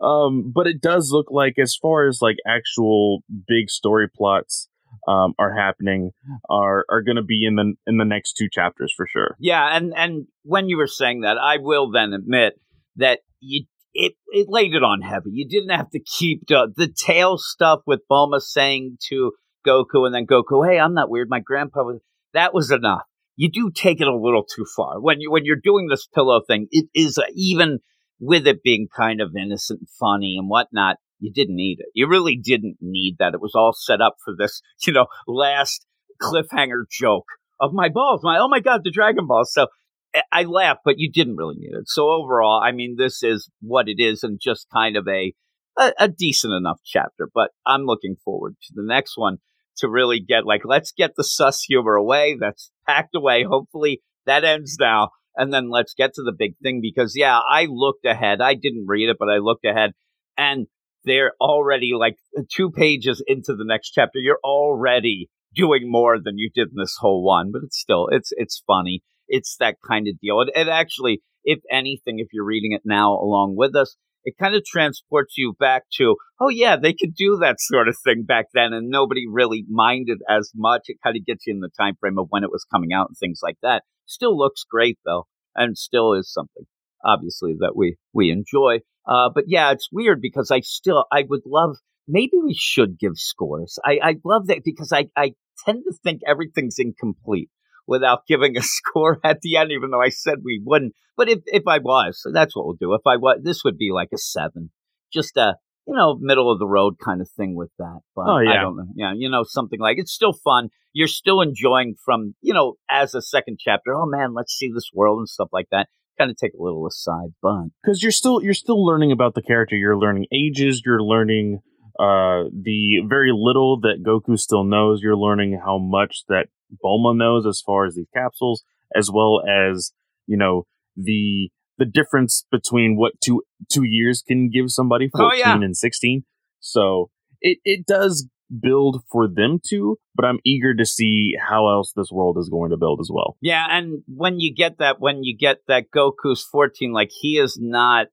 um, 0.00 0.52
but 0.54 0.66
it 0.66 0.80
does 0.80 1.10
look 1.12 1.26
like, 1.30 1.54
as 1.58 1.76
far 1.80 2.08
as 2.08 2.18
like 2.20 2.36
actual 2.46 3.22
big 3.46 3.68
story 3.70 4.08
plots 4.08 4.68
um, 5.06 5.34
are 5.38 5.54
happening, 5.54 6.10
are 6.48 6.84
are 6.88 7.02
going 7.02 7.16
to 7.16 7.22
be 7.22 7.44
in 7.46 7.56
the 7.56 7.74
in 7.86 7.98
the 7.98 8.04
next 8.04 8.34
two 8.34 8.48
chapters 8.50 8.92
for 8.96 9.06
sure. 9.06 9.36
Yeah, 9.38 9.76
and 9.76 9.92
and 9.96 10.26
when 10.42 10.68
you 10.68 10.76
were 10.76 10.86
saying 10.86 11.20
that, 11.22 11.38
I 11.38 11.58
will 11.58 11.90
then 11.90 12.12
admit 12.12 12.54
that 12.96 13.20
you 13.40 13.64
it 13.94 14.14
it 14.28 14.46
laid 14.48 14.74
it 14.74 14.82
on 14.82 15.02
heavy. 15.02 15.30
You 15.32 15.48
didn't 15.48 15.76
have 15.76 15.90
to 15.90 16.00
keep 16.00 16.46
the, 16.46 16.72
the 16.74 16.88
tail 16.88 17.36
stuff 17.38 17.80
with 17.86 18.00
Bulma 18.10 18.40
saying 18.40 18.98
to 19.08 19.32
Goku, 19.66 20.06
and 20.06 20.14
then 20.14 20.26
Goku, 20.26 20.68
"Hey, 20.68 20.78
I'm 20.78 20.94
not 20.94 21.10
weird. 21.10 21.28
My 21.28 21.40
grandpa 21.40 21.82
was." 21.82 22.00
That 22.34 22.52
was 22.52 22.70
enough. 22.70 23.02
You 23.36 23.50
do 23.50 23.70
take 23.74 24.00
it 24.00 24.06
a 24.06 24.14
little 24.14 24.44
too 24.44 24.66
far 24.76 25.00
when 25.00 25.20
you 25.20 25.30
when 25.30 25.44
you're 25.44 25.56
doing 25.56 25.88
this 25.88 26.06
pillow 26.06 26.42
thing. 26.46 26.68
It 26.70 26.86
is 26.94 27.18
uh, 27.18 27.22
even 27.34 27.78
with 28.20 28.46
it 28.46 28.62
being 28.62 28.88
kind 28.94 29.20
of 29.20 29.34
innocent, 29.36 29.80
and 29.80 29.88
funny, 29.88 30.36
and 30.38 30.48
whatnot. 30.48 30.96
You 31.20 31.32
didn't 31.32 31.56
need 31.56 31.78
it. 31.80 31.86
You 31.94 32.08
really 32.08 32.36
didn't 32.36 32.76
need 32.80 33.16
that. 33.18 33.34
It 33.34 33.40
was 33.40 33.54
all 33.54 33.72
set 33.72 34.00
up 34.00 34.16
for 34.24 34.34
this, 34.36 34.62
you 34.86 34.92
know, 34.92 35.06
last 35.26 35.86
cliffhanger 36.22 36.84
joke 36.90 37.26
of 37.60 37.72
my 37.72 37.88
balls. 37.88 38.20
My 38.22 38.38
oh 38.38 38.48
my 38.48 38.60
god, 38.60 38.82
the 38.84 38.90
Dragon 38.90 39.26
Balls. 39.26 39.52
So 39.52 39.66
I- 40.14 40.22
I 40.32 40.44
laughed, 40.44 40.80
but 40.84 40.94
you 40.98 41.10
didn't 41.10 41.36
really 41.36 41.56
need 41.58 41.72
it. 41.74 41.88
So 41.88 42.08
overall, 42.10 42.60
I 42.62 42.72
mean, 42.72 42.96
this 42.96 43.22
is 43.22 43.50
what 43.60 43.88
it 43.88 44.00
is, 44.00 44.22
and 44.22 44.38
just 44.40 44.66
kind 44.72 44.96
of 44.96 45.06
a, 45.08 45.34
a 45.78 45.92
a 45.98 46.08
decent 46.08 46.54
enough 46.54 46.80
chapter. 46.84 47.28
But 47.32 47.50
I'm 47.66 47.82
looking 47.82 48.16
forward 48.24 48.56
to 48.62 48.72
the 48.74 48.84
next 48.86 49.16
one 49.16 49.38
to 49.78 49.88
really 49.88 50.20
get 50.20 50.46
like 50.46 50.62
let's 50.64 50.92
get 50.92 51.12
the 51.16 51.24
sus 51.24 51.62
humor 51.62 51.94
away. 51.94 52.36
That's 52.38 52.70
packed 52.86 53.14
away. 53.14 53.44
Hopefully 53.44 54.02
that 54.26 54.44
ends 54.44 54.76
now, 54.80 55.10
and 55.36 55.52
then 55.52 55.68
let's 55.70 55.94
get 55.94 56.14
to 56.14 56.22
the 56.22 56.32
big 56.36 56.54
thing 56.62 56.80
because 56.80 57.14
yeah, 57.16 57.38
I 57.38 57.66
looked 57.70 58.04
ahead. 58.06 58.40
I 58.40 58.54
didn't 58.54 58.86
read 58.86 59.08
it, 59.08 59.16
but 59.18 59.28
I 59.28 59.38
looked 59.38 59.64
ahead, 59.64 59.92
and 60.36 60.66
they're 61.04 61.32
already 61.40 61.92
like 61.98 62.16
two 62.54 62.70
pages 62.70 63.22
into 63.26 63.54
the 63.54 63.64
next 63.64 63.90
chapter. 63.90 64.18
You're 64.18 64.40
already 64.44 65.28
doing 65.54 65.90
more 65.90 66.18
than 66.22 66.38
you 66.38 66.50
did 66.54 66.68
in 66.68 66.76
this 66.76 66.96
whole 66.98 67.24
one, 67.24 67.50
but 67.52 67.62
it's 67.64 67.78
still 67.78 68.08
it's 68.10 68.30
it's 68.36 68.62
funny. 68.66 69.02
It's 69.28 69.56
that 69.60 69.76
kind 69.86 70.08
of 70.08 70.18
deal. 70.20 70.40
It, 70.40 70.50
it 70.54 70.68
actually, 70.68 71.20
if 71.44 71.60
anything, 71.70 72.18
if 72.18 72.28
you're 72.32 72.44
reading 72.44 72.72
it 72.72 72.82
now 72.84 73.12
along 73.12 73.56
with 73.56 73.76
us, 73.76 73.96
it 74.24 74.34
kind 74.38 74.54
of 74.54 74.64
transports 74.64 75.34
you 75.36 75.54
back 75.58 75.84
to, 75.96 76.16
oh 76.40 76.48
yeah, 76.48 76.76
they 76.76 76.92
could 76.92 77.14
do 77.14 77.36
that 77.40 77.56
sort 77.58 77.88
of 77.88 77.96
thing 78.02 78.24
back 78.26 78.46
then, 78.54 78.72
and 78.72 78.88
nobody 78.88 79.24
really 79.30 79.64
minded 79.68 80.18
as 80.28 80.50
much. 80.54 80.82
It 80.86 80.98
kind 81.04 81.16
of 81.16 81.24
gets 81.24 81.46
you 81.46 81.54
in 81.54 81.60
the 81.60 81.70
time 81.78 81.94
frame 82.00 82.18
of 82.18 82.26
when 82.30 82.44
it 82.44 82.50
was 82.50 82.66
coming 82.70 82.92
out 82.92 83.08
and 83.08 83.16
things 83.16 83.40
like 83.42 83.58
that. 83.62 83.82
Still 84.06 84.36
looks 84.36 84.64
great 84.68 84.98
though, 85.04 85.26
and 85.54 85.76
still 85.76 86.14
is 86.14 86.32
something 86.32 86.64
obviously 87.04 87.54
that 87.60 87.76
we 87.76 87.96
we 88.12 88.30
enjoy. 88.30 88.80
Uh, 89.08 89.30
but 89.34 89.44
yeah, 89.46 89.72
it's 89.72 89.88
weird 89.90 90.20
because 90.20 90.50
I 90.50 90.60
still 90.60 91.06
I 91.10 91.24
would 91.28 91.42
love 91.46 91.76
maybe 92.08 92.32
we 92.42 92.54
should 92.54 92.98
give 92.98 93.12
scores. 93.16 93.78
I 93.84 93.98
I 94.02 94.14
love 94.24 94.46
that 94.48 94.62
because 94.64 94.92
I 94.92 95.06
I 95.16 95.34
tend 95.64 95.84
to 95.84 95.96
think 96.02 96.22
everything's 96.26 96.78
incomplete 96.78 97.50
without 97.86 98.26
giving 98.28 98.56
a 98.56 98.62
score 98.62 99.18
at 99.24 99.40
the 99.42 99.56
end, 99.56 99.72
even 99.72 99.90
though 99.90 100.02
I 100.02 100.10
said 100.10 100.38
we 100.44 100.60
wouldn't. 100.64 100.94
But 101.16 101.28
if 101.28 101.40
if 101.46 101.64
I 101.66 101.78
was, 101.78 102.20
so 102.22 102.30
that's 102.32 102.56
what 102.56 102.66
we'll 102.66 102.76
do. 102.80 102.94
If 102.94 103.06
I 103.06 103.16
was, 103.16 103.40
this 103.42 103.64
would 103.64 103.78
be 103.78 103.90
like 103.92 104.10
a 104.14 104.18
seven, 104.18 104.70
just 105.12 105.36
a 105.36 105.56
you 105.86 105.94
know 105.94 106.16
middle 106.20 106.52
of 106.52 106.58
the 106.58 106.66
road 106.66 106.96
kind 107.02 107.20
of 107.20 107.30
thing 107.30 107.56
with 107.56 107.70
that. 107.78 108.00
But 108.14 108.26
Oh, 108.28 108.38
yeah. 108.38 108.52
I 108.52 108.56
don't 108.60 108.76
know. 108.76 108.86
Yeah, 108.94 109.12
you 109.16 109.30
know 109.30 109.44
something 109.44 109.80
like 109.80 109.98
it's 109.98 110.12
still 110.12 110.32
fun. 110.32 110.68
You're 110.92 111.08
still 111.08 111.40
enjoying 111.40 111.96
from 112.04 112.34
you 112.40 112.54
know 112.54 112.74
as 112.90 113.14
a 113.14 113.22
second 113.22 113.58
chapter. 113.60 113.94
Oh 113.94 114.06
man, 114.06 114.34
let's 114.34 114.52
see 114.52 114.70
this 114.72 114.90
world 114.92 115.18
and 115.18 115.28
stuff 115.28 115.48
like 115.52 115.68
that. 115.70 115.88
Kind 116.18 116.30
of 116.30 116.36
take 116.36 116.52
a 116.58 116.62
little 116.62 116.86
aside, 116.86 117.30
but 117.40 117.66
because 117.82 118.02
you're 118.02 118.10
still 118.12 118.42
you're 118.42 118.54
still 118.54 118.84
learning 118.84 119.12
about 119.12 119.34
the 119.34 119.42
character. 119.42 119.76
You're 119.76 119.96
learning 119.96 120.26
ages. 120.32 120.82
You're 120.84 121.02
learning 121.02 121.60
uh, 121.98 122.50
the 122.52 123.02
very 123.08 123.30
little 123.32 123.78
that 123.80 124.02
Goku 124.04 124.36
still 124.38 124.64
knows. 124.64 125.00
You're 125.02 125.16
learning 125.16 125.60
how 125.64 125.78
much 125.78 126.24
that 126.28 126.46
Bulma 126.84 127.16
knows 127.16 127.46
as 127.46 127.62
far 127.64 127.86
as 127.86 127.94
these 127.94 128.08
capsules, 128.14 128.64
as 128.96 129.10
well 129.12 129.42
as 129.48 129.92
you 130.26 130.36
know 130.36 130.64
the 130.96 131.50
the 131.78 131.84
difference 131.86 132.44
between 132.50 132.96
what 132.96 133.12
two 133.20 133.42
two 133.70 133.84
years 133.84 134.24
can 134.26 134.50
give 134.50 134.70
somebody 134.70 135.08
Oh, 135.14 135.18
fourteen 135.18 135.38
yeah. 135.38 135.54
and 135.54 135.76
sixteen. 135.76 136.24
So 136.58 137.10
it 137.40 137.58
it 137.64 137.86
does 137.86 138.28
build 138.48 139.02
for 139.10 139.28
them 139.28 139.60
to, 139.68 139.98
but 140.14 140.24
I'm 140.24 140.38
eager 140.44 140.74
to 140.74 140.86
see 140.86 141.34
how 141.38 141.68
else 141.68 141.92
this 141.94 142.10
world 142.10 142.38
is 142.38 142.48
going 142.48 142.70
to 142.70 142.76
build 142.76 143.00
as 143.00 143.10
well. 143.12 143.36
Yeah, 143.40 143.66
and 143.68 144.02
when 144.06 144.40
you 144.40 144.54
get 144.54 144.78
that, 144.78 145.00
when 145.00 145.22
you 145.22 145.36
get 145.36 145.58
that 145.68 145.86
Goku's 145.94 146.42
fourteen, 146.42 146.92
like 146.92 147.10
he 147.12 147.38
is 147.38 147.58
not, 147.60 148.06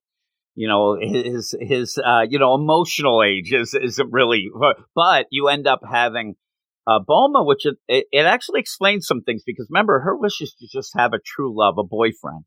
you 0.55 0.67
know, 0.67 0.97
his 0.99 1.55
his 1.59 1.97
uh, 1.97 2.25
you 2.27 2.39
know 2.39 2.55
emotional 2.55 3.23
age 3.23 3.53
is 3.53 3.73
isn't 3.73 4.11
really, 4.11 4.49
but 4.95 5.27
you 5.31 5.47
end 5.47 5.67
up 5.67 5.81
having 5.89 6.35
uh, 6.87 6.99
Bulma, 6.99 7.45
which 7.45 7.65
it, 7.65 8.05
it 8.11 8.25
actually 8.25 8.59
explains 8.59 9.07
some 9.07 9.21
things 9.21 9.43
because 9.45 9.67
remember 9.69 10.01
her 10.01 10.15
wish 10.15 10.41
is 10.41 10.53
to 10.59 10.67
just 10.71 10.91
have 10.95 11.13
a 11.13 11.19
true 11.19 11.53
love, 11.55 11.75
a 11.77 11.83
boyfriend, 11.83 12.43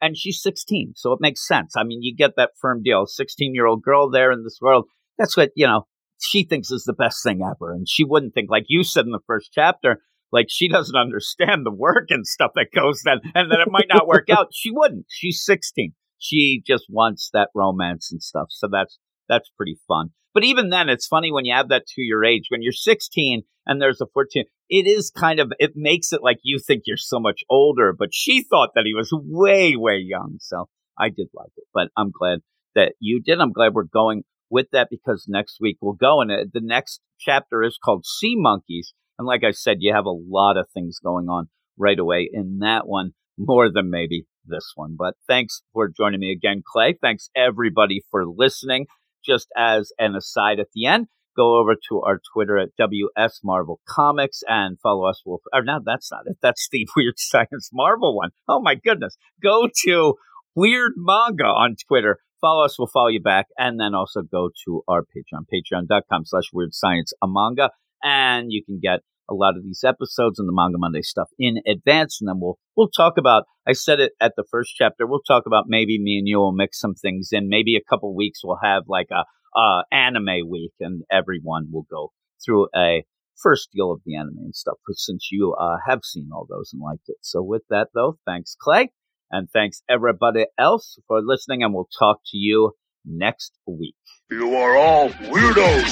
and 0.00 0.16
she's 0.16 0.42
sixteen, 0.42 0.92
so 0.94 1.12
it 1.12 1.20
makes 1.20 1.46
sense. 1.46 1.74
I 1.76 1.84
mean, 1.84 2.02
you 2.02 2.14
get 2.14 2.36
that 2.36 2.50
firm 2.60 2.82
deal, 2.82 3.06
sixteen 3.06 3.54
year 3.54 3.66
old 3.66 3.82
girl 3.82 4.10
there 4.10 4.30
in 4.30 4.44
this 4.44 4.58
world. 4.60 4.86
That's 5.18 5.36
what 5.36 5.50
you 5.54 5.66
know 5.66 5.86
she 6.20 6.44
thinks 6.44 6.70
is 6.70 6.84
the 6.84 6.92
best 6.92 7.22
thing 7.22 7.40
ever, 7.42 7.72
and 7.72 7.88
she 7.88 8.04
wouldn't 8.04 8.34
think 8.34 8.50
like 8.50 8.64
you 8.68 8.84
said 8.84 9.04
in 9.04 9.12
the 9.12 9.20
first 9.26 9.50
chapter 9.52 10.02
like 10.32 10.46
she 10.48 10.68
doesn't 10.68 10.96
understand 10.96 11.66
the 11.66 11.72
work 11.72 12.06
and 12.10 12.24
stuff 12.24 12.52
that 12.54 12.68
goes 12.72 13.02
then 13.04 13.18
and 13.34 13.50
that 13.50 13.60
it 13.60 13.70
might 13.70 13.88
not 13.88 14.06
work 14.06 14.28
out. 14.30 14.48
She 14.52 14.70
wouldn't. 14.70 15.06
She's 15.08 15.44
16 15.44 15.92
she 16.20 16.62
just 16.64 16.84
wants 16.88 17.30
that 17.32 17.48
romance 17.54 18.12
and 18.12 18.22
stuff 18.22 18.46
so 18.50 18.68
that's 18.70 18.98
that's 19.28 19.48
pretty 19.56 19.78
fun. 19.86 20.10
But 20.34 20.44
even 20.44 20.70
then 20.70 20.88
it's 20.88 21.06
funny 21.06 21.32
when 21.32 21.44
you 21.44 21.54
have 21.54 21.70
that 21.70 21.86
to 21.86 22.02
your 22.02 22.24
age 22.24 22.44
when 22.48 22.62
you're 22.62 22.72
16 22.72 23.42
and 23.66 23.82
there's 23.82 24.00
a 24.00 24.06
14 24.12 24.44
it 24.68 24.86
is 24.86 25.10
kind 25.10 25.40
of 25.40 25.52
it 25.58 25.72
makes 25.74 26.12
it 26.12 26.22
like 26.22 26.38
you 26.42 26.58
think 26.64 26.82
you're 26.86 26.96
so 26.96 27.18
much 27.18 27.40
older 27.48 27.94
but 27.98 28.10
she 28.12 28.42
thought 28.42 28.70
that 28.74 28.84
he 28.84 28.94
was 28.94 29.10
way 29.12 29.74
way 29.76 29.96
young 29.96 30.36
so 30.40 30.68
i 30.98 31.08
did 31.08 31.28
like 31.34 31.50
it. 31.56 31.64
But 31.74 31.88
i'm 31.96 32.12
glad 32.16 32.40
that 32.76 32.92
you 33.00 33.20
did. 33.20 33.40
I'm 33.40 33.52
glad 33.52 33.74
we're 33.74 33.82
going 33.84 34.22
with 34.50 34.66
that 34.72 34.88
because 34.90 35.26
next 35.28 35.58
week 35.60 35.78
we'll 35.80 35.94
go 35.94 36.20
and 36.20 36.30
uh, 36.30 36.44
the 36.52 36.60
next 36.62 37.00
chapter 37.18 37.62
is 37.62 37.78
called 37.82 38.04
sea 38.04 38.34
monkeys 38.36 38.92
and 39.20 39.26
like 39.26 39.44
I 39.44 39.50
said, 39.50 39.76
you 39.80 39.92
have 39.92 40.06
a 40.06 40.10
lot 40.10 40.56
of 40.56 40.70
things 40.72 40.98
going 40.98 41.28
on 41.28 41.50
right 41.76 41.98
away 41.98 42.26
in 42.32 42.60
that 42.60 42.88
one, 42.88 43.10
more 43.36 43.70
than 43.70 43.90
maybe 43.90 44.24
this 44.46 44.72
one. 44.74 44.96
But 44.98 45.12
thanks 45.28 45.60
for 45.74 45.90
joining 45.94 46.20
me 46.20 46.32
again, 46.32 46.62
Clay. 46.66 46.96
Thanks 46.98 47.28
everybody 47.36 48.00
for 48.10 48.24
listening. 48.26 48.86
Just 49.22 49.48
as 49.54 49.92
an 49.98 50.16
aside 50.16 50.58
at 50.58 50.68
the 50.74 50.86
end, 50.86 51.08
go 51.36 51.60
over 51.60 51.74
to 51.90 52.00
our 52.00 52.18
Twitter 52.32 52.56
at 52.56 52.70
WS 52.78 53.40
Marvel 53.44 53.80
Comics 53.86 54.40
and 54.48 54.80
follow 54.80 55.06
us. 55.06 55.20
We'll, 55.26 55.42
or 55.52 55.64
no, 55.64 55.80
that's 55.84 56.10
not 56.10 56.22
it. 56.24 56.38
That's 56.40 56.66
the 56.72 56.88
Weird 56.96 57.18
Science 57.18 57.68
Marvel 57.74 58.16
one. 58.16 58.30
Oh 58.48 58.62
my 58.62 58.74
goodness. 58.74 59.18
Go 59.42 59.68
to 59.84 60.14
Weird 60.54 60.92
Manga 60.96 61.44
on 61.44 61.76
Twitter. 61.86 62.20
Follow 62.40 62.64
us. 62.64 62.78
We'll 62.78 62.88
follow 62.88 63.08
you 63.08 63.20
back. 63.20 63.46
And 63.58 63.78
then 63.78 63.94
also 63.94 64.22
go 64.22 64.50
to 64.64 64.82
our 64.88 65.02
Patreon, 65.02 65.44
patreon.com 65.52 66.24
slash 66.24 66.44
Weird 66.52 66.74
Science 66.74 67.12
Manga. 67.22 67.70
And 68.02 68.50
you 68.50 68.64
can 68.64 68.80
get 68.82 69.00
a 69.30 69.34
lot 69.34 69.56
of 69.56 69.62
these 69.62 69.84
episodes 69.84 70.38
and 70.38 70.48
the 70.48 70.52
Manga 70.52 70.76
Monday 70.78 71.02
stuff 71.02 71.28
in 71.38 71.58
advance, 71.66 72.18
and 72.20 72.28
then 72.28 72.40
we'll 72.40 72.58
we'll 72.76 72.88
talk 72.88 73.14
about. 73.16 73.44
I 73.66 73.72
said 73.72 74.00
it 74.00 74.12
at 74.20 74.32
the 74.36 74.44
first 74.50 74.74
chapter. 74.76 75.06
We'll 75.06 75.22
talk 75.26 75.44
about 75.46 75.64
maybe 75.68 76.00
me 76.00 76.18
and 76.18 76.26
you 76.26 76.38
will 76.38 76.52
mix 76.52 76.80
some 76.80 76.94
things 76.94 77.28
in. 77.30 77.48
Maybe 77.48 77.76
a 77.76 77.88
couple 77.88 78.14
weeks 78.14 78.40
we'll 78.42 78.58
have 78.62 78.84
like 78.88 79.08
a 79.12 79.24
uh, 79.58 79.82
anime 79.92 80.48
week, 80.48 80.72
and 80.80 81.02
everyone 81.10 81.68
will 81.70 81.86
go 81.90 82.10
through 82.44 82.68
a 82.74 83.04
first 83.40 83.70
deal 83.72 83.92
of 83.92 84.00
the 84.04 84.16
anime 84.16 84.38
and 84.38 84.54
stuff. 84.54 84.78
Since 84.90 85.28
you 85.30 85.54
uh, 85.54 85.76
have 85.86 86.00
seen 86.04 86.30
all 86.34 86.46
those 86.48 86.70
and 86.72 86.82
liked 86.82 87.08
it, 87.08 87.18
so 87.22 87.42
with 87.42 87.62
that 87.70 87.88
though, 87.94 88.18
thanks 88.26 88.56
Clay, 88.60 88.90
and 89.30 89.48
thanks 89.50 89.82
everybody 89.88 90.46
else 90.58 90.98
for 91.06 91.20
listening, 91.22 91.62
and 91.62 91.72
we'll 91.74 91.88
talk 91.98 92.20
to 92.26 92.36
you 92.36 92.72
next 93.04 93.52
week. 93.66 93.94
You 94.30 94.54
are 94.56 94.76
all 94.76 95.08
weirdos. 95.10 95.90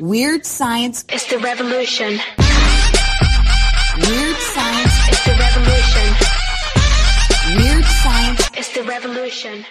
Weird 0.00 0.46
Science, 0.46 1.04
is 1.12 1.26
the 1.26 1.38
revolution. 1.38 2.18
Weird 3.96 4.36
Science, 4.36 4.94
is 5.10 5.24
the 5.24 5.36
revolution. 5.38 6.16
Weird 7.56 7.84
Science. 7.84 8.50
is 8.56 8.68
the 8.72 8.82
revolution. 8.84 9.64